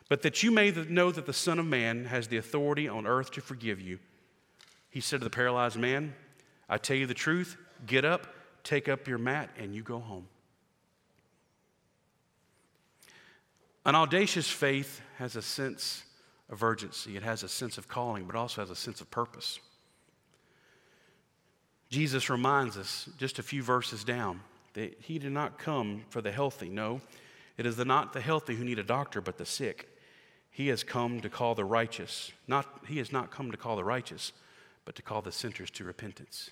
But 0.09 0.23
that 0.23 0.43
you 0.43 0.51
may 0.51 0.71
know 0.71 1.11
that 1.11 1.25
the 1.25 1.33
Son 1.33 1.59
of 1.59 1.65
Man 1.65 2.05
has 2.05 2.29
the 2.29 2.37
authority 2.37 2.89
on 2.89 3.07
earth 3.07 3.31
to 3.33 3.41
forgive 3.41 3.81
you. 3.81 3.99
He 4.91 5.01
said 5.01 5.21
to 5.21 5.25
the 5.25 5.31
paralyzed 5.31 5.79
man, 5.79 6.15
I 6.69 6.77
tell 6.77 6.97
you 6.97 7.07
the 7.07 7.15
truth, 7.15 7.57
get 7.87 8.05
up, 8.05 8.27
take 8.63 8.89
up 8.89 9.09
your 9.09 9.17
mat, 9.17 9.49
and 9.59 9.75
you 9.75 9.83
go 9.83 9.99
home. 9.99 10.29
An 13.87 13.95
audacious 13.95 14.51
faith 14.51 15.01
has 15.23 15.37
a 15.37 15.43
sense 15.43 16.03
of 16.51 16.65
urgency, 16.65 17.17
it 17.17 17.23
has 17.23 17.45
a 17.45 17.49
sense 17.49 17.79
of 17.79 17.87
calling, 17.87 18.25
but 18.25 18.35
also 18.35 18.61
has 18.61 18.71
a 18.71 18.77
sense 18.77 19.01
of 19.01 19.09
purpose. 19.09 19.61
Jesus 21.91 22.29
reminds 22.29 22.77
us 22.77 23.09
just 23.19 23.39
a 23.39 23.43
few 23.43 23.63
verses 23.63 24.03
down 24.03 24.41
that 24.75 24.99
he 25.01 25.21
did 25.21 25.31
not 25.31 25.61
come 25.61 26.03
for 26.11 26.21
the 26.21 26.33
healthy. 26.33 26.69
No, 26.69 27.01
it 27.57 27.67
is 27.67 27.77
the, 27.77 27.85
not 27.85 28.13
the 28.13 28.21
healthy 28.21 28.57
who 28.57 28.65
need 28.65 28.81
a 28.81 28.83
doctor, 28.83 29.21
but 29.21 29.39
the 29.39 29.47
sick. 29.47 29.89
He 30.51 30.67
has 30.69 30.83
come 30.83 31.21
to 31.21 31.29
call 31.29 31.55
the 31.55 31.65
righteous. 31.65 32.33
Not, 32.49 32.67
he 32.89 32.99
has 32.99 33.13
not 33.13 33.31
come 33.31 33.53
to 33.53 33.57
call 33.57 33.77
the 33.77 33.85
righteous, 33.85 34.33
but 34.85 34.97
to 34.97 35.03
call 35.03 35.23
the 35.23 35.31
sinners 35.31 35.71
to 35.71 35.85
repentance. 35.85 36.51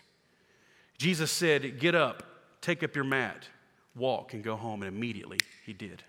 Jesus 0.96 1.32
said, 1.32 1.80
Get 1.80 1.96
up, 1.96 2.22
take 2.60 2.84
up 2.84 2.94
your 2.94 3.04
mat, 3.04 3.48
walk, 3.96 4.32
and 4.32 4.44
go 4.44 4.54
home. 4.54 4.82
And 4.82 4.94
immediately 4.94 5.38
he 5.66 5.72
did. 5.72 6.04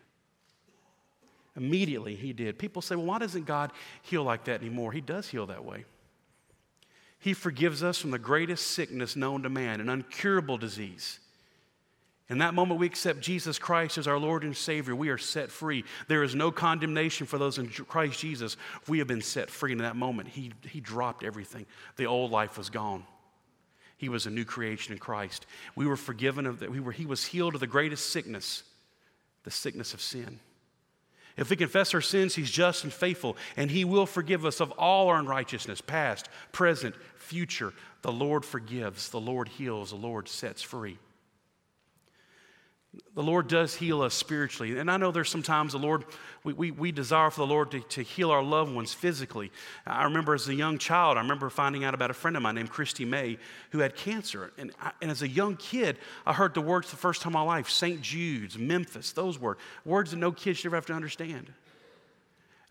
Immediately 1.56 2.16
he 2.16 2.34
did. 2.34 2.58
People 2.58 2.82
say, 2.82 2.96
well, 2.96 3.06
why 3.06 3.20
doesn't 3.20 3.46
God 3.46 3.72
heal 4.02 4.24
like 4.24 4.46
that 4.46 4.62
anymore? 4.62 4.92
He 4.92 5.02
does 5.02 5.28
heal 5.28 5.46
that 5.48 5.66
way. 5.66 5.86
He 7.20 7.34
forgives 7.34 7.84
us 7.84 8.00
from 8.00 8.12
the 8.12 8.20
greatest 8.20 8.68
sickness 8.68 9.16
known 9.16 9.44
to 9.44 9.50
man, 9.50 9.80
an 9.80 9.90
incurable 9.90 10.58
disease. 10.58 11.20
In 12.30 12.38
that 12.38 12.54
moment, 12.54 12.80
we 12.80 12.86
accept 12.86 13.20
Jesus 13.20 13.60
Christ 13.60 13.98
as 13.98 14.08
our 14.08 14.18
Lord 14.18 14.44
and 14.44 14.56
Savior. 14.56 14.96
We 14.96 15.10
are 15.10 15.18
set 15.18 15.52
free. 15.52 15.84
There 16.08 16.24
is 16.24 16.34
no 16.34 16.50
condemnation 16.50 17.28
for 17.28 17.38
those 17.38 17.58
in 17.58 17.68
Christ 17.68 18.22
Jesus. 18.22 18.56
We 18.88 19.00
have 19.00 19.08
been 19.08 19.22
set 19.22 19.50
free. 19.50 19.74
In 19.74 19.80
that 19.80 19.98
moment, 19.98 20.30
He, 20.30 20.54
he 20.66 20.80
dropped 20.80 21.26
everything. 21.26 21.66
The 21.98 22.06
old 22.06 22.32
life 22.32 22.58
was 22.58 22.70
gone. 22.70 23.04
He 23.98 24.08
was 24.08 24.26
a 24.26 24.32
new 24.32 24.46
creation 24.46 24.94
in 24.94 25.00
Christ. 25.00 25.46
We 25.76 25.86
were 25.86 25.98
forgiven 25.98 26.48
of 26.48 26.60
that. 26.60 26.72
We 26.72 26.80
were, 26.80 26.94
he 26.94 27.06
was 27.06 27.26
healed 27.26 27.54
of 27.54 27.60
the 27.60 27.68
greatest 27.68 28.10
sickness, 28.10 28.64
the 29.44 29.52
sickness 29.52 29.94
of 29.94 30.02
sin. 30.02 30.40
If 31.42 31.50
we 31.50 31.56
confess 31.56 31.96
our 31.96 32.02
sins, 32.02 32.36
He's 32.36 32.52
just 32.52 32.84
and 32.84 32.94
faithful, 32.94 33.36
and 33.58 33.72
He 33.72 33.84
will 33.84 34.06
forgive 34.06 34.46
us 34.46 34.60
of 34.60 34.70
all 34.74 35.08
our 35.08 35.18
unrighteousness, 35.18 35.82
past, 35.82 36.30
present, 36.52 36.94
future. 37.16 37.74
The 38.04 38.12
Lord 38.12 38.46
forgives, 38.46 39.10
the 39.10 39.20
Lord 39.20 39.48
heals, 39.48 39.90
the 39.90 39.96
Lord 39.96 40.30
sets 40.30 40.62
free. 40.62 41.00
The 43.14 43.24
Lord 43.24 43.48
does 43.48 43.76
heal 43.76 44.02
us 44.02 44.14
spiritually. 44.14 44.78
And 44.78 44.92
I 44.92 44.98
know 44.98 45.12
there's 45.12 45.30
sometimes 45.30 45.72
the 45.72 45.80
Lord, 45.80 46.04
we, 46.44 46.52
we, 46.52 46.72
we 46.72 46.92
desire 46.92 47.30
for 47.30 47.40
the 47.40 47.48
Lord 47.48 47.72
to, 47.72 47.80
to 47.80 48.02
heal 48.02 48.32
our 48.32 48.44
loved 48.44 48.74
ones 48.74 48.94
physically. 48.94 49.50
I 49.86 50.04
remember 50.04 50.34
as 50.34 50.50
a 50.50 50.54
young 50.54 50.78
child, 50.78 51.18
I 51.18 51.22
remember 51.22 51.50
finding 51.50 51.86
out 51.86 51.94
about 51.94 52.10
a 52.10 52.14
friend 52.14 52.36
of 52.36 52.44
mine 52.44 52.56
named 52.56 52.70
Christy 52.70 53.06
May 53.06 53.38
who 53.70 53.80
had 53.80 53.96
cancer. 53.96 54.52
And, 54.58 54.72
I, 54.82 54.92
and 55.02 55.10
as 55.10 55.22
a 55.22 55.28
young 55.28 55.56
kid, 55.56 56.00
I 56.26 56.34
heard 56.34 56.54
the 56.54 56.62
words 56.62 56.92
the 56.92 56.98
first 56.98 57.22
time 57.22 57.32
in 57.32 57.36
my 57.36 57.42
life 57.44 57.70
St. 57.70 58.02
Jude's, 58.02 58.58
Memphis, 58.58 59.14
those 59.14 59.40
words, 59.40 59.62
words 59.86 60.12
that 60.12 60.18
no 60.18 60.34
kid 60.34 60.58
should 60.58 60.68
ever 60.68 60.76
have 60.76 60.86
to 60.88 60.94
understand. 60.94 61.54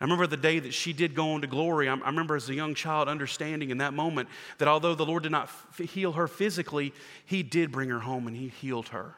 I 0.02 0.04
remember 0.04 0.26
the 0.26 0.36
day 0.36 0.58
that 0.58 0.72
she 0.74 0.92
did 0.92 1.14
go 1.14 1.32
on 1.32 1.40
to 1.42 1.46
glory. 1.46 1.88
I, 1.88 1.94
I 1.94 2.06
remember 2.06 2.36
as 2.36 2.48
a 2.50 2.54
young 2.54 2.74
child 2.74 3.08
understanding 3.08 3.70
in 3.70 3.78
that 3.78 3.94
moment 3.94 4.28
that 4.58 4.68
although 4.68 4.94
the 4.94 5.06
Lord 5.06 5.22
did 5.22 5.32
not 5.32 5.44
f- 5.44 5.78
heal 5.78 6.12
her 6.12 6.28
physically, 6.28 6.92
He 7.24 7.42
did 7.42 7.72
bring 7.72 7.88
her 7.88 8.00
home 8.00 8.26
and 8.26 8.36
He 8.36 8.48
healed 8.48 8.88
her. 8.88 9.14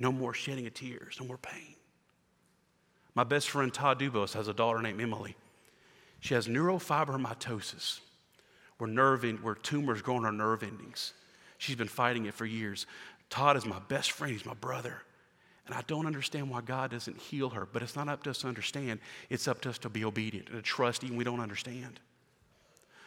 No 0.00 0.10
more 0.10 0.34
shedding 0.34 0.66
of 0.66 0.74
tears, 0.74 1.18
no 1.20 1.26
more 1.26 1.38
pain. 1.38 1.76
My 3.14 3.22
best 3.22 3.50
friend 3.50 3.72
Todd 3.72 4.00
Dubos 4.00 4.32
has 4.32 4.48
a 4.48 4.54
daughter 4.54 4.80
named 4.80 5.00
Emily. 5.00 5.36
She 6.20 6.34
has 6.34 6.48
neurofibromatosis, 6.48 8.00
where, 8.78 8.90
nerve 8.90 9.24
where 9.42 9.54
tumors 9.54 10.02
grow 10.02 10.16
in 10.16 10.24
her 10.24 10.32
nerve 10.32 10.62
endings. 10.62 11.12
She's 11.58 11.76
been 11.76 11.88
fighting 11.88 12.24
it 12.24 12.34
for 12.34 12.46
years. 12.46 12.86
Todd 13.28 13.56
is 13.56 13.66
my 13.66 13.78
best 13.88 14.12
friend, 14.12 14.32
he's 14.32 14.46
my 14.46 14.54
brother. 14.54 15.02
And 15.66 15.74
I 15.74 15.82
don't 15.86 16.06
understand 16.06 16.50
why 16.50 16.62
God 16.62 16.90
doesn't 16.90 17.18
heal 17.18 17.50
her, 17.50 17.66
but 17.70 17.82
it's 17.82 17.94
not 17.94 18.08
up 18.08 18.24
to 18.24 18.30
us 18.30 18.38
to 18.38 18.48
understand. 18.48 18.98
It's 19.28 19.46
up 19.46 19.60
to 19.62 19.70
us 19.70 19.78
to 19.78 19.88
be 19.88 20.04
obedient 20.04 20.48
and 20.48 20.56
to 20.56 20.62
trust 20.62 21.04
even 21.04 21.16
we 21.16 21.24
don't 21.24 21.40
understand. 21.40 22.00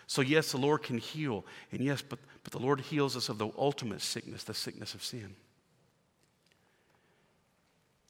So, 0.08 0.22
yes, 0.22 0.52
the 0.52 0.58
Lord 0.58 0.84
can 0.84 0.98
heal. 0.98 1.46
And 1.72 1.82
yes, 1.82 2.02
but, 2.02 2.20
but 2.44 2.52
the 2.54 2.60
Lord 2.60 2.80
heals 2.82 3.18
us 3.18 3.30
of 3.30 3.38
the 3.38 3.50
ultimate 3.58 4.02
sickness, 4.02 4.44
the 4.44 4.54
sickness 4.54 4.94
of 4.94 5.04
sin. 5.04 5.36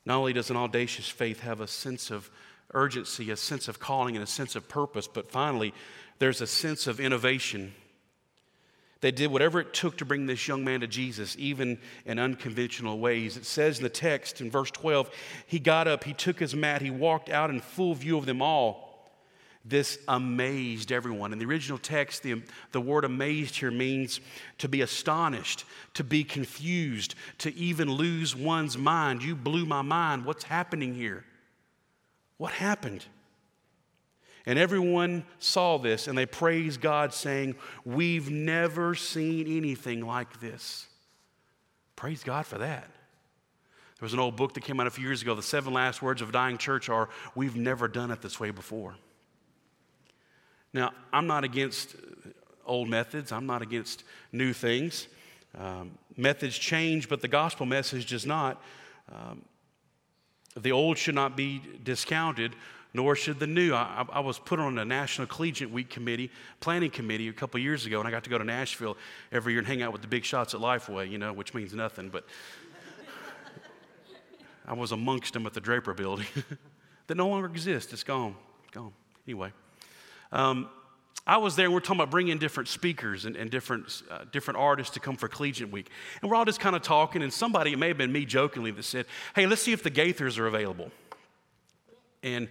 Not 0.05 0.17
only 0.17 0.33
does 0.33 0.49
an 0.49 0.57
audacious 0.57 1.07
faith 1.07 1.39
have 1.41 1.61
a 1.61 1.67
sense 1.67 2.11
of 2.11 2.29
urgency, 2.73 3.31
a 3.31 3.37
sense 3.37 3.67
of 3.67 3.79
calling, 3.79 4.15
and 4.15 4.23
a 4.23 4.27
sense 4.27 4.55
of 4.55 4.67
purpose, 4.67 5.07
but 5.07 5.31
finally, 5.31 5.73
there's 6.19 6.41
a 6.41 6.47
sense 6.47 6.87
of 6.87 6.99
innovation. 6.99 7.73
They 9.01 9.11
did 9.11 9.31
whatever 9.31 9.59
it 9.59 9.73
took 9.73 9.97
to 9.97 10.05
bring 10.05 10.25
this 10.27 10.47
young 10.47 10.63
man 10.63 10.79
to 10.79 10.87
Jesus, 10.87 11.35
even 11.37 11.77
in 12.05 12.19
unconventional 12.19 12.99
ways. 12.99 13.35
It 13.35 13.45
says 13.45 13.77
in 13.77 13.83
the 13.83 13.89
text 13.89 14.39
in 14.39 14.49
verse 14.49 14.71
12, 14.71 15.09
he 15.45 15.59
got 15.59 15.87
up, 15.87 16.05
he 16.05 16.13
took 16.13 16.39
his 16.39 16.55
mat, 16.55 16.81
he 16.81 16.89
walked 16.89 17.29
out 17.29 17.49
in 17.49 17.59
full 17.59 17.95
view 17.95 18.17
of 18.17 18.25
them 18.25 18.41
all. 18.41 18.82
This 19.65 19.97
amazed 20.09 20.91
everyone. 20.91 21.31
In 21.31 21.39
the 21.39 21.45
original 21.45 21.77
text, 21.77 22.21
the, 22.21 22.41
the 22.73 22.81
word 22.81 23.05
amazed 23.05 23.55
here 23.55 23.71
means 23.71 24.19
to 24.57 24.67
be 24.67 24.81
astonished, 24.81 25.63
to 25.93 26.03
be 26.03 26.25
confused, 26.25 27.15
to 27.39 27.53
even 27.55 27.89
lose 27.89 28.35
one's 28.35 28.77
mind. 28.77 29.23
You 29.23 29.35
blew 29.35 29.65
my 29.65 29.81
mind. 29.81 30.25
What's 30.25 30.43
happening 30.43 30.93
here? 30.93 31.23
What 32.37 32.51
happened? 32.51 33.05
And 34.45 34.59
everyone 34.59 35.23
saw 35.39 35.77
this 35.77 36.07
and 36.07 36.17
they 36.17 36.25
praised 36.25 36.81
God, 36.81 37.13
saying, 37.13 37.55
We've 37.85 38.29
never 38.29 38.95
seen 38.95 39.47
anything 39.47 40.05
like 40.05 40.41
this. 40.41 40.87
Praise 41.95 42.21
God 42.21 42.45
for 42.45 42.57
that. 42.57 42.83
There 42.83 44.05
was 44.05 44.13
an 44.13 44.19
old 44.19 44.35
book 44.35 44.55
that 44.55 44.65
came 44.65 44.81
out 44.81 44.87
a 44.87 44.91
few 44.91 45.05
years 45.05 45.21
ago. 45.21 45.35
The 45.35 45.41
seven 45.41 45.71
last 45.71 46.01
words 46.01 46.21
of 46.21 46.33
dying 46.33 46.57
church 46.57 46.89
are, 46.89 47.07
We've 47.33 47.55
never 47.55 47.87
done 47.87 48.11
it 48.11 48.21
this 48.21 48.41
way 48.41 48.51
before. 48.51 48.95
Now, 50.73 50.91
I'm 51.11 51.27
not 51.27 51.43
against 51.43 51.95
old 52.65 52.89
methods, 52.89 53.31
I'm 53.31 53.45
not 53.45 53.61
against 53.61 54.03
new 54.31 54.53
things. 54.53 55.07
Um, 55.57 55.91
methods 56.17 56.57
change, 56.57 57.07
but 57.07 57.21
the 57.21 57.27
gospel 57.27 57.65
message 57.65 58.07
does 58.07 58.25
not. 58.25 58.61
Um, 59.11 59.43
the 60.57 60.71
old 60.71 60.97
should 60.97 61.15
not 61.15 61.37
be 61.37 61.61
discounted, 61.83 62.55
nor 62.93 63.15
should 63.15 63.39
the 63.39 63.47
new. 63.47 63.73
I, 63.73 64.05
I, 64.11 64.19
was 64.19 64.39
put 64.39 64.59
on 64.59 64.77
a 64.77 64.85
National 64.85 65.27
Collegiate 65.27 65.69
Week 65.69 65.89
committee, 65.89 66.31
planning 66.59 66.89
committee 66.89 67.27
a 67.27 67.33
couple 67.33 67.59
years 67.59 67.85
ago, 67.85 67.99
and 67.99 68.07
I 68.07 68.11
got 68.11 68.23
to 68.23 68.29
go 68.29 68.37
to 68.37 68.43
Nashville 68.43 68.97
every 69.31 69.53
year 69.53 69.59
and 69.59 69.67
hang 69.67 69.81
out 69.81 69.91
with 69.91 70.01
the 70.01 70.07
big 70.07 70.25
shots 70.25 70.53
at 70.53 70.59
Lifeway, 70.59 71.09
you 71.09 71.17
know, 71.17 71.33
which 71.33 71.53
means 71.53 71.73
nothing, 71.73 72.09
but 72.09 72.25
I 74.67 74.73
was 74.73 74.91
amongst 74.91 75.33
them 75.33 75.45
at 75.45 75.53
the 75.53 75.61
Draper 75.61 75.93
building 75.93 76.27
that 77.07 77.15
no 77.15 77.27
longer 77.27 77.47
exists. 77.47 77.93
It's 77.93 78.03
gone. 78.03 78.35
It's 78.63 78.71
gone. 78.71 78.93
Anyway. 79.27 79.51
Um, 80.33 80.67
I 81.25 81.37
was 81.37 81.55
there, 81.55 81.65
and 81.65 81.73
we're 81.73 81.79
talking 81.79 82.01
about 82.01 82.11
bringing 82.11 82.37
different 82.37 82.67
speakers 82.67 83.23
and, 83.23 83.37
and 83.37 83.49
different, 83.49 84.01
uh, 84.11 84.25
different 84.31 84.59
artists 84.59 84.95
to 84.95 84.99
come 84.99 85.15
for 85.15 85.29
Collegiate 85.29 85.71
Week. 85.71 85.89
And 86.21 86.29
we're 86.29 86.35
all 86.35 86.43
just 86.43 86.59
kind 86.59 86.75
of 86.75 86.81
talking, 86.81 87.21
and 87.21 87.31
somebody, 87.31 87.71
it 87.71 87.79
may 87.79 87.89
have 87.89 87.97
been 87.97 88.11
me 88.11 88.25
jokingly, 88.25 88.71
that 88.71 88.83
said, 88.83 89.05
Hey, 89.35 89.45
let's 89.45 89.61
see 89.61 89.71
if 89.71 89.83
the 89.83 89.91
Gaithers 89.91 90.37
are 90.37 90.47
available. 90.47 90.91
And 92.23 92.49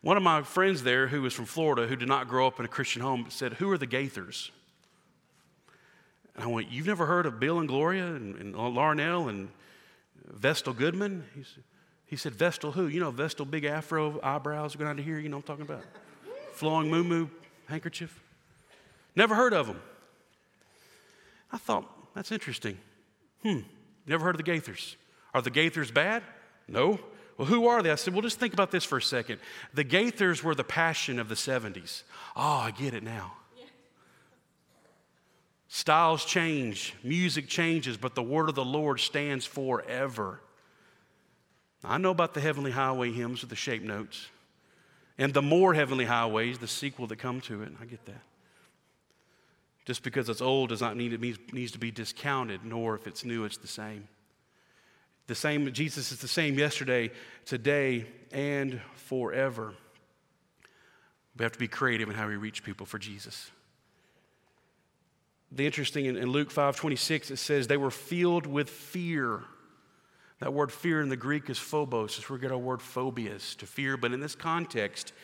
one 0.00 0.16
of 0.16 0.22
my 0.22 0.42
friends 0.42 0.84
there, 0.84 1.08
who 1.08 1.22
was 1.22 1.34
from 1.34 1.44
Florida, 1.44 1.86
who 1.86 1.96
did 1.96 2.08
not 2.08 2.28
grow 2.28 2.46
up 2.46 2.58
in 2.58 2.64
a 2.64 2.68
Christian 2.68 3.02
home, 3.02 3.26
said, 3.28 3.54
Who 3.54 3.70
are 3.70 3.78
the 3.78 3.86
Gaithers? 3.86 4.50
And 6.34 6.44
I 6.44 6.46
went, 6.46 6.70
You've 6.70 6.86
never 6.86 7.06
heard 7.06 7.26
of 7.26 7.40
Bill 7.40 7.58
and 7.58 7.68
Gloria 7.68 8.06
and, 8.06 8.36
and 8.36 8.54
Larnelle 8.54 9.28
and 9.28 9.48
Vestal 10.24 10.72
Goodman? 10.72 11.24
He 11.34 11.42
said, 11.42 11.64
he 12.06 12.16
said, 12.16 12.34
Vestal 12.34 12.72
who? 12.72 12.86
You 12.86 13.00
know, 13.00 13.10
Vestal 13.10 13.44
big 13.44 13.64
afro 13.64 14.20
eyebrows 14.22 14.76
going 14.76 14.88
out 14.88 14.96
to 14.98 15.02
here, 15.02 15.18
you 15.18 15.28
know 15.28 15.38
I'm 15.38 15.42
talking 15.42 15.64
about? 15.64 15.82
Flowing 16.54 16.90
moo 16.90 17.04
moo 17.04 17.28
handkerchief. 17.66 18.20
Never 19.16 19.34
heard 19.34 19.52
of 19.52 19.66
them. 19.66 19.80
I 21.52 21.58
thought, 21.58 21.88
that's 22.14 22.32
interesting. 22.32 22.78
Hmm, 23.42 23.60
never 24.06 24.24
heard 24.24 24.34
of 24.34 24.44
the 24.44 24.50
Gaithers. 24.50 24.96
Are 25.32 25.42
the 25.42 25.50
Gaithers 25.50 25.92
bad? 25.92 26.22
No. 26.66 26.98
Well, 27.36 27.46
who 27.46 27.66
are 27.66 27.82
they? 27.82 27.90
I 27.90 27.96
said, 27.96 28.14
well, 28.14 28.22
just 28.22 28.38
think 28.38 28.54
about 28.54 28.70
this 28.70 28.84
for 28.84 28.98
a 28.98 29.02
second. 29.02 29.40
The 29.72 29.84
Gaithers 29.84 30.42
were 30.42 30.54
the 30.54 30.64
passion 30.64 31.18
of 31.18 31.28
the 31.28 31.34
70s. 31.34 32.02
Oh, 32.36 32.42
I 32.42 32.70
get 32.70 32.94
it 32.94 33.02
now. 33.02 33.34
Styles 35.68 36.24
change, 36.24 36.94
music 37.02 37.48
changes, 37.48 37.96
but 37.96 38.14
the 38.14 38.22
word 38.22 38.48
of 38.48 38.54
the 38.54 38.64
Lord 38.64 39.00
stands 39.00 39.44
forever. 39.44 40.40
I 41.82 41.98
know 41.98 42.10
about 42.10 42.32
the 42.32 42.40
Heavenly 42.40 42.70
Highway 42.70 43.10
hymns 43.10 43.40
with 43.40 43.50
the 43.50 43.56
shape 43.56 43.82
notes. 43.82 44.28
And 45.18 45.32
the 45.32 45.42
more 45.42 45.74
heavenly 45.74 46.06
highways, 46.06 46.58
the 46.58 46.68
sequel 46.68 47.06
that 47.06 47.16
come 47.16 47.40
to 47.42 47.62
it. 47.62 47.72
I 47.80 47.84
get 47.84 48.04
that. 48.06 48.22
Just 49.84 50.02
because 50.02 50.28
it's 50.28 50.40
old 50.40 50.70
does 50.70 50.80
not 50.80 50.96
mean 50.96 51.12
it 51.12 51.52
needs 51.52 51.72
to 51.72 51.78
be 51.78 51.90
discounted, 51.90 52.64
nor 52.64 52.94
if 52.94 53.06
it's 53.06 53.24
new, 53.24 53.44
it's 53.44 53.58
the 53.58 53.68
same. 53.68 54.08
The 55.26 55.34
same, 55.34 55.72
Jesus 55.72 56.10
is 56.12 56.18
the 56.18 56.28
same 56.28 56.58
yesterday, 56.58 57.10
today, 57.44 58.06
and 58.32 58.80
forever. 58.94 59.74
We 61.36 61.42
have 61.42 61.52
to 61.52 61.58
be 61.58 61.68
creative 61.68 62.08
in 62.08 62.14
how 62.14 62.28
we 62.28 62.36
reach 62.36 62.62
people 62.62 62.86
for 62.86 62.98
Jesus. 62.98 63.50
The 65.52 65.66
interesting 65.66 66.06
in, 66.06 66.16
in 66.16 66.30
Luke 66.30 66.50
5 66.50 66.76
26, 66.76 67.30
it 67.30 67.36
says, 67.36 67.66
they 67.66 67.76
were 67.76 67.90
filled 67.90 68.46
with 68.46 68.68
fear. 68.68 69.42
That 70.44 70.52
word 70.52 70.70
fear 70.70 71.00
in 71.00 71.08
the 71.08 71.16
Greek 71.16 71.48
is 71.48 71.58
phobos. 71.58 72.18
It's 72.18 72.28
where 72.28 72.36
we 72.36 72.42
get 72.42 72.52
our 72.52 72.58
word 72.58 72.82
phobias, 72.82 73.54
to 73.54 73.66
fear. 73.66 73.96
But 73.96 74.12
in 74.12 74.20
this 74.20 74.34
context, 74.34 75.14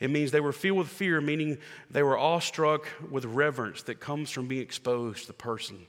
it 0.00 0.10
means 0.10 0.32
they 0.32 0.40
were 0.40 0.50
filled 0.50 0.78
with 0.78 0.88
fear, 0.88 1.20
meaning 1.20 1.58
they 1.92 2.02
were 2.02 2.18
awestruck 2.18 2.88
with 3.08 3.24
reverence 3.24 3.82
that 3.84 4.00
comes 4.00 4.32
from 4.32 4.48
being 4.48 4.62
exposed 4.62 5.20
to 5.20 5.26
the 5.28 5.32
person 5.32 5.86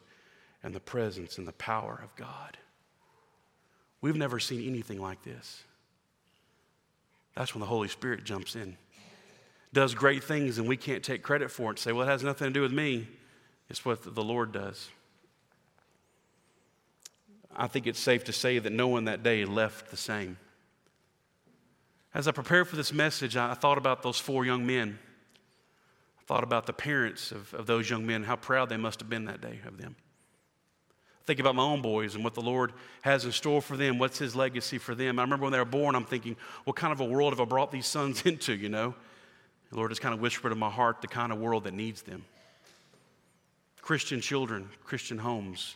and 0.61 0.75
the 0.75 0.79
presence 0.79 1.39
and 1.39 1.47
the 1.47 1.53
power 1.53 1.99
of 2.03 2.15
God. 2.15 2.59
We've 4.01 4.15
never 4.15 4.39
seen 4.39 4.69
anything 4.69 5.01
like 5.01 5.23
this. 5.23 5.63
That's 7.33 7.55
when 7.55 7.61
the 7.61 7.65
Holy 7.65 7.87
Spirit 7.87 8.23
jumps 8.23 8.55
in, 8.55 8.77
does 9.73 9.95
great 9.95 10.23
things, 10.23 10.59
and 10.59 10.67
we 10.67 10.77
can't 10.77 11.03
take 11.03 11.23
credit 11.23 11.49
for 11.49 11.63
it 11.63 11.69
and 11.69 11.79
say, 11.79 11.91
well, 11.91 12.07
it 12.07 12.11
has 12.11 12.23
nothing 12.23 12.49
to 12.49 12.53
do 12.53 12.61
with 12.61 12.71
me. 12.71 13.07
It's 13.67 13.83
what 13.83 14.13
the 14.13 14.23
Lord 14.23 14.51
does. 14.51 14.89
I 17.55 17.67
think 17.67 17.87
it's 17.87 17.99
safe 17.99 18.23
to 18.25 18.33
say 18.33 18.59
that 18.59 18.71
no 18.71 18.87
one 18.87 19.05
that 19.05 19.23
day 19.23 19.45
left 19.45 19.89
the 19.89 19.97
same. 19.97 20.37
As 22.13 22.27
I 22.27 22.31
prepared 22.31 22.67
for 22.67 22.75
this 22.75 22.93
message, 22.93 23.35
I 23.35 23.53
thought 23.53 23.77
about 23.77 24.01
those 24.01 24.19
four 24.19 24.45
young 24.45 24.65
men. 24.65 24.99
I 26.19 26.23
thought 26.25 26.43
about 26.43 26.65
the 26.65 26.73
parents 26.73 27.31
of, 27.31 27.53
of 27.53 27.65
those 27.65 27.89
young 27.89 28.05
men, 28.05 28.23
how 28.23 28.35
proud 28.35 28.69
they 28.69 28.77
must 28.77 28.99
have 28.99 29.09
been 29.09 29.25
that 29.25 29.41
day 29.41 29.59
of 29.65 29.77
them. 29.77 29.95
I 31.21 31.23
Think 31.25 31.39
about 31.39 31.55
my 31.55 31.63
own 31.63 31.81
boys 31.81 32.15
and 32.15 32.23
what 32.23 32.33
the 32.33 32.41
Lord 32.41 32.73
has 33.01 33.25
in 33.25 33.31
store 33.31 33.61
for 33.61 33.75
them. 33.75 33.99
What's 33.99 34.17
His 34.17 34.35
legacy 34.35 34.77
for 34.77 34.95
them? 34.95 35.19
I 35.19 35.23
remember 35.23 35.43
when 35.43 35.51
they 35.51 35.59
were 35.59 35.65
born, 35.65 35.95
I'm 35.95 36.05
thinking, 36.05 36.37
what 36.63 36.75
kind 36.75 36.93
of 36.93 36.99
a 36.99 37.05
world 37.05 37.33
have 37.33 37.41
I 37.41 37.45
brought 37.45 37.71
these 37.71 37.87
sons 37.87 38.21
into, 38.25 38.53
you 38.53 38.69
know? 38.69 38.95
The 39.71 39.77
Lord 39.77 39.91
has 39.91 39.99
kind 39.99 40.13
of 40.13 40.21
whispered 40.21 40.51
in 40.51 40.59
my 40.59 40.69
heart 40.69 41.01
the 41.01 41.07
kind 41.07 41.31
of 41.31 41.39
world 41.39 41.65
that 41.65 41.73
needs 41.73 42.01
them. 42.03 42.23
Christian 43.81 44.21
children, 44.21 44.69
Christian 44.83 45.17
homes, 45.17 45.75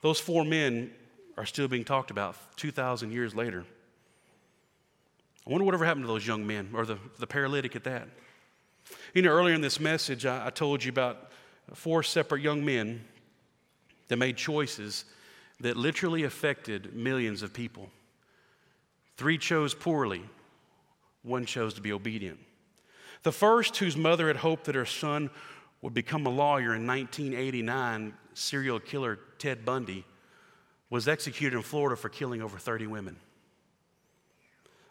those 0.00 0.18
four 0.18 0.44
men 0.44 0.90
are 1.36 1.46
still 1.46 1.68
being 1.68 1.84
talked 1.84 2.10
about 2.10 2.36
2,000 2.56 3.12
years 3.12 3.34
later. 3.34 3.64
I 5.46 5.50
wonder 5.50 5.64
whatever 5.64 5.84
happened 5.84 6.04
to 6.04 6.08
those 6.08 6.26
young 6.26 6.46
men 6.46 6.70
or 6.74 6.84
the, 6.84 6.98
the 7.18 7.26
paralytic 7.26 7.74
at 7.76 7.84
that. 7.84 8.08
You 9.14 9.22
know, 9.22 9.30
earlier 9.30 9.54
in 9.54 9.60
this 9.60 9.80
message, 9.80 10.26
I, 10.26 10.46
I 10.46 10.50
told 10.50 10.84
you 10.84 10.90
about 10.90 11.30
four 11.74 12.02
separate 12.02 12.42
young 12.42 12.64
men 12.64 13.04
that 14.08 14.16
made 14.16 14.36
choices 14.36 15.04
that 15.60 15.76
literally 15.76 16.24
affected 16.24 16.94
millions 16.94 17.42
of 17.42 17.52
people. 17.52 17.90
Three 19.16 19.38
chose 19.38 19.74
poorly, 19.74 20.22
one 21.22 21.44
chose 21.44 21.74
to 21.74 21.80
be 21.80 21.92
obedient. 21.92 22.38
The 23.22 23.32
first, 23.32 23.76
whose 23.76 23.96
mother 23.96 24.28
had 24.28 24.38
hoped 24.38 24.64
that 24.64 24.74
her 24.74 24.86
son 24.86 25.30
would 25.82 25.94
become 25.94 26.26
a 26.26 26.30
lawyer 26.30 26.74
in 26.74 26.86
1989, 26.86 28.14
serial 28.40 28.80
killer 28.80 29.18
Ted 29.38 29.64
Bundy, 29.64 30.04
was 30.88 31.06
executed 31.06 31.56
in 31.56 31.62
Florida 31.62 31.96
for 31.96 32.08
killing 32.08 32.42
over 32.42 32.58
30 32.58 32.86
women. 32.86 33.16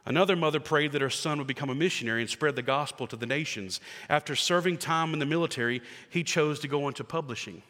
Another 0.05 0.35
mother 0.35 0.59
prayed 0.59 0.93
that 0.93 1.01
her 1.01 1.09
son 1.09 1.37
would 1.37 1.47
become 1.47 1.69
a 1.69 1.75
missionary 1.75 2.21
and 2.21 2.29
spread 2.29 2.55
the 2.55 2.61
gospel 2.61 3.05
to 3.07 3.15
the 3.15 3.25
nations. 3.25 3.81
After 4.09 4.35
serving 4.35 4.77
time 4.77 5.13
in 5.13 5.19
the 5.19 5.25
military, 5.25 5.81
he 6.09 6.23
chose 6.23 6.59
to 6.61 6.67
go 6.67 6.87
into 6.87 7.03
publishing. 7.03 7.61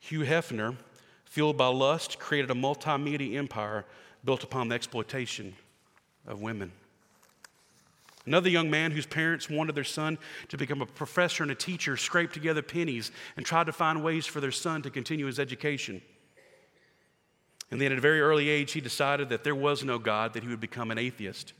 Hugh 0.00 0.20
Hefner, 0.20 0.76
fueled 1.24 1.56
by 1.56 1.68
lust, 1.68 2.18
created 2.18 2.50
a 2.50 2.54
multimedia 2.54 3.36
empire 3.36 3.84
built 4.24 4.42
upon 4.42 4.68
the 4.68 4.74
exploitation 4.74 5.54
of 6.26 6.42
women. 6.42 6.72
Another 8.28 8.50
young 8.50 8.68
man 8.68 8.90
whose 8.90 9.06
parents 9.06 9.48
wanted 9.48 9.74
their 9.74 9.84
son 9.84 10.18
to 10.48 10.58
become 10.58 10.82
a 10.82 10.86
professor 10.86 11.42
and 11.42 11.50
a 11.50 11.54
teacher 11.54 11.96
scraped 11.96 12.34
together 12.34 12.60
pennies 12.60 13.10
and 13.38 13.46
tried 13.46 13.64
to 13.64 13.72
find 13.72 14.04
ways 14.04 14.26
for 14.26 14.42
their 14.42 14.52
son 14.52 14.82
to 14.82 14.90
continue 14.90 15.24
his 15.24 15.38
education. 15.38 16.02
And 17.70 17.80
then 17.80 17.90
at 17.90 17.96
a 17.96 18.02
very 18.02 18.20
early 18.20 18.50
age, 18.50 18.72
he 18.72 18.82
decided 18.82 19.30
that 19.30 19.44
there 19.44 19.54
was 19.54 19.82
no 19.82 19.98
God, 19.98 20.34
that 20.34 20.42
he 20.42 20.48
would 20.50 20.60
become 20.60 20.90
an 20.90 20.98
atheist. 20.98 21.54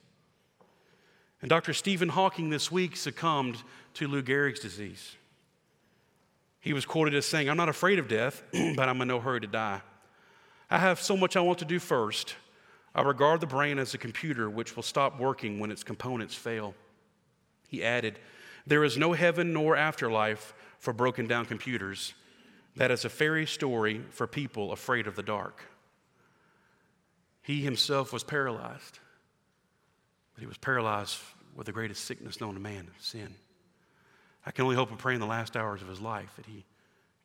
And 1.41 1.49
Dr. 1.49 1.73
Stephen 1.73 2.11
Hawking 2.11 2.51
this 2.51 2.71
week 2.71 2.97
succumbed 2.97 3.63
to 3.95 4.07
Lou 4.07 4.23
Gehrig's 4.23 4.61
disease. 4.61 5.17
He 6.61 6.75
was 6.75 6.85
quoted 6.85 7.15
as 7.15 7.25
saying, 7.25 7.49
I'm 7.49 7.57
not 7.57 7.71
afraid 7.71 7.99
of 7.99 8.09
death, 8.09 8.43
but 8.77 8.91
I'm 8.91 9.01
in 9.01 9.09
no 9.09 9.21
hurry 9.21 9.41
to 9.41 9.47
die. 9.47 9.81
I 10.71 10.77
have 10.77 11.01
so 11.01 11.17
much 11.17 11.35
I 11.35 11.41
want 11.41 11.61
to 11.61 11.65
do 11.65 11.79
first. 11.79 12.35
I 12.99 13.03
regard 13.03 13.41
the 13.41 13.47
brain 13.47 13.79
as 13.79 13.95
a 13.95 13.99
computer 13.99 14.51
which 14.51 14.75
will 14.75 14.83
stop 14.83 15.21
working 15.21 15.61
when 15.61 15.71
its 15.71 15.85
components 15.85 16.35
fail. 16.35 16.75
He 17.69 17.85
added, 17.85 18.19
There 18.67 18.83
is 18.83 18.99
no 18.99 19.13
heaven 19.13 19.53
nor 19.53 19.77
afterlife 19.77 20.53
for 20.81 20.93
broken 20.93 21.29
down 21.29 21.47
computers. 21.47 22.15
That 22.75 22.91
is 22.91 23.05
a 23.05 23.09
fairy 23.09 23.47
story 23.47 24.03
for 24.11 24.27
people 24.27 24.73
afraid 24.73 25.07
of 25.07 25.15
the 25.15 25.23
dark. 25.23 25.63
He 27.41 27.63
himself 27.63 28.13
was 28.13 28.25
paralyzed, 28.25 28.99
but 30.35 30.41
he 30.41 30.49
was 30.49 30.59
paralyzed 30.59 31.21
with 31.55 31.67
the 31.67 31.73
greatest 31.73 32.05
sickness 32.05 32.41
known 32.41 32.55
to 32.55 32.61
man, 32.61 32.91
sin. 32.99 33.33
I 34.45 34.51
can 34.51 34.65
only 34.65 34.75
hope 34.75 34.91
and 34.91 34.99
pray 34.99 35.15
in 35.15 35.21
the 35.21 35.27
last 35.27 35.57
hours 35.57 35.83
of 35.83 35.89
his 35.89 36.01
life 36.01 36.33
that 36.35 36.47
he 36.47 36.65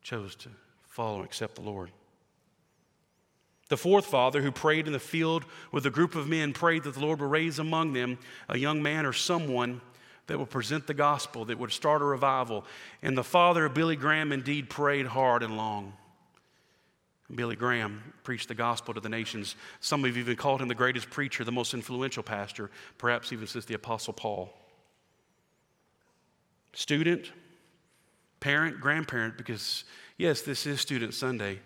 chose 0.02 0.36
to 0.36 0.50
follow 0.86 1.16
and 1.16 1.24
accept 1.24 1.56
the 1.56 1.62
Lord. 1.62 1.90
The 3.74 3.78
fourth 3.78 4.06
father, 4.06 4.40
who 4.40 4.52
prayed 4.52 4.86
in 4.86 4.92
the 4.92 5.00
field 5.00 5.44
with 5.72 5.84
a 5.84 5.90
group 5.90 6.14
of 6.14 6.28
men, 6.28 6.52
prayed 6.52 6.84
that 6.84 6.94
the 6.94 7.00
Lord 7.00 7.20
would 7.20 7.28
raise 7.28 7.58
among 7.58 7.92
them 7.92 8.18
a 8.48 8.56
young 8.56 8.80
man 8.84 9.04
or 9.04 9.12
someone 9.12 9.80
that 10.28 10.38
would 10.38 10.48
present 10.48 10.86
the 10.86 10.94
gospel, 10.94 11.44
that 11.46 11.58
would 11.58 11.72
start 11.72 12.00
a 12.00 12.04
revival. 12.04 12.64
And 13.02 13.18
the 13.18 13.24
father 13.24 13.64
of 13.64 13.74
Billy 13.74 13.96
Graham 13.96 14.30
indeed 14.30 14.70
prayed 14.70 15.06
hard 15.06 15.42
and 15.42 15.56
long. 15.56 15.94
Billy 17.34 17.56
Graham 17.56 18.00
preached 18.22 18.46
the 18.46 18.54
gospel 18.54 18.94
to 18.94 19.00
the 19.00 19.08
nations. 19.08 19.56
Some 19.80 20.04
have 20.04 20.16
even 20.16 20.36
called 20.36 20.62
him 20.62 20.68
the 20.68 20.76
greatest 20.76 21.10
preacher, 21.10 21.42
the 21.42 21.50
most 21.50 21.74
influential 21.74 22.22
pastor, 22.22 22.70
perhaps 22.96 23.32
even 23.32 23.48
since 23.48 23.64
the 23.64 23.74
Apostle 23.74 24.12
Paul. 24.12 24.56
Student, 26.74 27.32
parent, 28.38 28.80
grandparent, 28.80 29.36
because 29.36 29.82
yes, 30.16 30.42
this 30.42 30.64
is 30.64 30.80
Student 30.80 31.12
Sunday, 31.12 31.58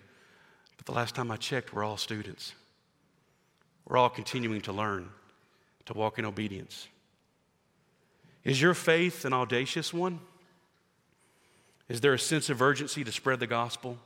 but 0.78 0.86
the 0.86 0.92
last 0.92 1.14
time 1.14 1.30
I 1.30 1.36
checked, 1.36 1.74
we're 1.74 1.84
all 1.84 1.98
students. 1.98 2.54
We're 3.86 3.98
all 3.98 4.08
continuing 4.08 4.62
to 4.62 4.72
learn, 4.72 5.10
to 5.86 5.92
walk 5.92 6.18
in 6.18 6.24
obedience. 6.24 6.88
Is 8.44 8.62
your 8.62 8.74
faith 8.74 9.26
an 9.26 9.34
audacious 9.34 9.92
one? 9.92 10.20
Is 11.88 12.00
there 12.00 12.14
a 12.14 12.18
sense 12.18 12.48
of 12.48 12.62
urgency 12.62 13.04
to 13.04 13.12
spread 13.12 13.40
the 13.40 13.46
gospel? 13.46 13.98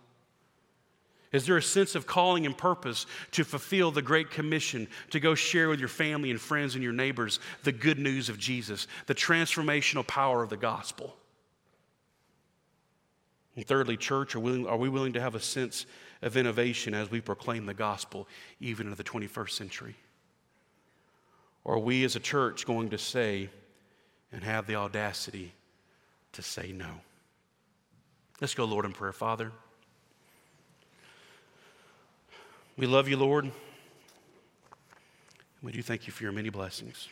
Is 1.33 1.47
there 1.47 1.57
a 1.57 1.63
sense 1.63 1.95
of 1.95 2.07
calling 2.07 2.45
and 2.45 2.57
purpose 2.57 3.07
to 3.33 3.45
fulfill 3.45 3.91
the 3.91 4.03
Great 4.03 4.31
Commission, 4.31 4.87
to 5.11 5.19
go 5.19 5.35
share 5.35 5.69
with 5.69 5.81
your 5.81 5.89
family 5.89 6.31
and 6.31 6.41
friends 6.41 6.75
and 6.75 6.85
your 6.85 6.93
neighbors 6.93 7.41
the 7.63 7.73
good 7.73 7.99
news 7.99 8.29
of 8.29 8.39
Jesus, 8.39 8.87
the 9.07 9.15
transformational 9.15 10.07
power 10.07 10.43
of 10.43 10.51
the 10.51 10.57
gospel? 10.57 11.17
And 13.57 13.67
thirdly, 13.67 13.97
church, 13.97 14.35
are, 14.35 14.41
willing, 14.41 14.67
are 14.67 14.77
we 14.77 14.89
willing 14.89 15.13
to 15.13 15.21
have 15.21 15.35
a 15.35 15.41
sense 15.41 15.87
of 16.23 16.37
innovation 16.37 16.95
as 16.95 17.11
we 17.11 17.21
proclaim 17.21 17.67
the 17.67 17.75
gospel 17.75 18.27
even 18.61 18.87
into 18.87 18.97
the 18.97 19.05
21st 19.05 19.51
century? 19.51 19.97
Or 21.65 21.75
are 21.75 21.79
we 21.79 22.05
as 22.05 22.17
a 22.17 22.21
church 22.21 22.67
going 22.67 22.91
to 22.91 22.99
say 22.99 23.51
and 24.33 24.43
have 24.43 24.67
the 24.67 24.77
audacity 24.77 25.53
to 26.33 26.43
say 26.43 26.73
no? 26.73 27.01
Let's 28.41 28.55
go, 28.55 28.65
Lord, 28.65 28.87
in 28.87 28.93
prayer. 28.93 29.13
Father, 29.13 29.53
we 32.77 32.87
love 32.87 33.07
you, 33.07 33.17
Lord. 33.17 33.53
We 35.63 35.73
do 35.73 35.83
thank 35.83 36.07
you 36.07 36.13
for 36.13 36.25
your 36.25 36.33
many 36.33 36.49
blessings. 36.49 37.09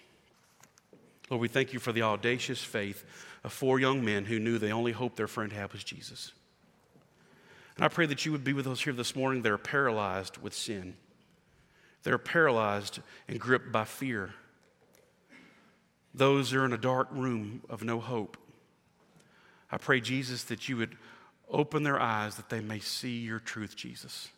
Lord, 1.28 1.40
we 1.40 1.48
thank 1.48 1.72
you 1.72 1.78
for 1.78 1.92
the 1.92 2.02
audacious 2.02 2.60
faith 2.60 3.04
of 3.44 3.52
four 3.52 3.80
young 3.80 4.04
men 4.04 4.24
who 4.24 4.38
knew 4.38 4.58
the 4.58 4.70
only 4.70 4.92
hope 4.92 5.16
their 5.16 5.28
friend 5.28 5.52
had 5.52 5.72
was 5.72 5.84
Jesus. 5.84 6.32
And 7.76 7.84
I 7.84 7.88
pray 7.88 8.06
that 8.06 8.26
you 8.26 8.32
would 8.32 8.44
be 8.44 8.52
with 8.52 8.66
us 8.66 8.82
here 8.82 8.92
this 8.92 9.16
morning 9.16 9.42
that 9.42 9.52
are 9.52 9.58
paralyzed 9.58 10.38
with 10.38 10.54
sin, 10.54 10.96
that 12.02 12.12
are 12.12 12.18
paralyzed 12.18 13.00
and 13.28 13.40
gripped 13.40 13.72
by 13.72 13.84
fear, 13.84 14.34
those 16.14 16.52
are 16.52 16.64
in 16.64 16.72
a 16.72 16.78
dark 16.78 17.08
room 17.12 17.62
of 17.68 17.84
no 17.84 18.00
hope. 18.00 18.36
I 19.70 19.78
pray, 19.78 20.00
Jesus, 20.00 20.44
that 20.44 20.68
you 20.68 20.76
would 20.76 20.96
open 21.48 21.82
their 21.82 22.00
eyes 22.00 22.36
that 22.36 22.48
they 22.48 22.60
may 22.60 22.80
see 22.80 23.20
your 23.20 23.38
truth, 23.38 23.76
Jesus. 23.76 24.28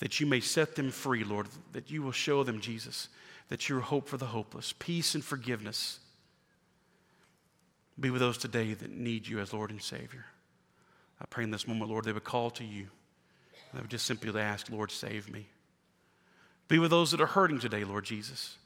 That 0.00 0.20
you 0.20 0.26
may 0.26 0.40
set 0.40 0.76
them 0.76 0.90
free, 0.90 1.24
Lord, 1.24 1.48
that 1.72 1.90
you 1.90 2.02
will 2.02 2.12
show 2.12 2.44
them, 2.44 2.60
Jesus, 2.60 3.08
that 3.48 3.68
you're 3.68 3.80
hope 3.80 4.08
for 4.08 4.18
the 4.18 4.26
hopeless, 4.26 4.74
peace 4.78 5.14
and 5.14 5.24
forgiveness. 5.24 6.00
Be 8.00 8.10
with 8.10 8.20
those 8.20 8.38
today 8.38 8.74
that 8.74 8.90
need 8.90 9.26
you 9.26 9.40
as 9.40 9.52
Lord 9.52 9.70
and 9.70 9.82
Savior. 9.82 10.26
I 11.20 11.24
pray 11.26 11.44
in 11.44 11.50
this 11.50 11.66
moment, 11.66 11.90
Lord, 11.90 12.04
they 12.04 12.12
would 12.12 12.24
call 12.24 12.50
to 12.50 12.64
you. 12.64 12.88
They 13.74 13.80
would 13.80 13.90
just 13.90 14.06
simply 14.06 14.38
ask, 14.40 14.70
Lord, 14.70 14.90
save 14.90 15.30
me. 15.30 15.46
Be 16.68 16.78
with 16.78 16.90
those 16.90 17.10
that 17.10 17.20
are 17.20 17.26
hurting 17.26 17.58
today, 17.58 17.84
Lord 17.84 18.04
Jesus. 18.04 18.56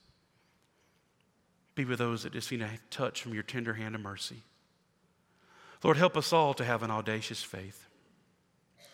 Be 1.75 1.85
with 1.85 1.99
those 1.99 2.25
that 2.25 2.33
just 2.33 2.51
need 2.51 2.63
a 2.63 2.71
touch 2.91 3.23
from 3.23 3.33
your 3.33 3.43
tender 3.43 3.75
hand 3.75 3.95
of 3.95 4.01
mercy. 4.01 4.43
Lord, 5.83 5.97
help 5.97 6.17
us 6.17 6.33
all 6.33 6.55
to 6.55 6.65
have 6.65 6.83
an 6.83 6.91
audacious 6.91 7.43
faith 7.43 7.87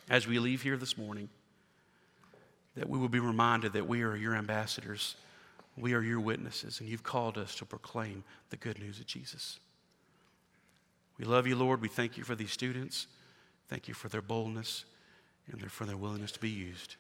as 0.09 0.27
we 0.27 0.39
leave 0.39 0.63
here 0.63 0.77
this 0.77 0.97
morning, 0.97 1.29
that 2.77 2.89
we 2.89 2.99
will 2.99 3.09
be 3.09 3.19
reminded 3.19 3.73
that 3.73 3.89
we 3.89 4.03
are 4.03 4.17
your 4.17 4.35
ambassadors, 4.35 5.17
we 5.77 5.93
are 5.93 6.03
your 6.03 6.21
witnesses, 6.21 6.81
and 6.81 6.89
you've 6.89 7.03
called 7.03 7.37
us 7.37 7.55
to 7.57 7.67
proclaim 7.67 8.25
the 8.51 8.57
good 8.57 8.79
news 8.79 9.01
of 9.01 9.07
Jesus. 9.07 9.59
We 11.19 11.25
love 11.25 11.47
you, 11.47 11.57
Lord. 11.57 11.81
We 11.81 11.89
thank 11.89 12.17
you 12.17 12.25
for 12.25 12.35
these 12.35 12.53
students. 12.53 13.07
Thank 13.69 13.89
you 13.89 13.95
for 13.95 14.09
their 14.09 14.23
boldness 14.23 14.85
and 15.51 15.71
for 15.71 15.85
their 15.85 15.97
willingness 15.97 16.33
to 16.33 16.41
be 16.41 16.51
used. 16.51 16.97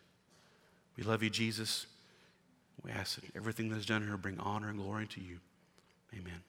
We 0.96 1.04
love 1.04 1.22
you, 1.22 1.30
Jesus. 1.30 1.86
We 2.82 2.90
ask 2.90 3.20
that 3.20 3.36
everything 3.36 3.68
that 3.70 3.76
is 3.76 3.86
done 3.86 4.02
here 4.02 4.16
bring 4.16 4.38
honor 4.38 4.68
and 4.68 4.78
glory 4.78 5.06
to 5.08 5.20
you. 5.20 5.38
Amen. 6.12 6.42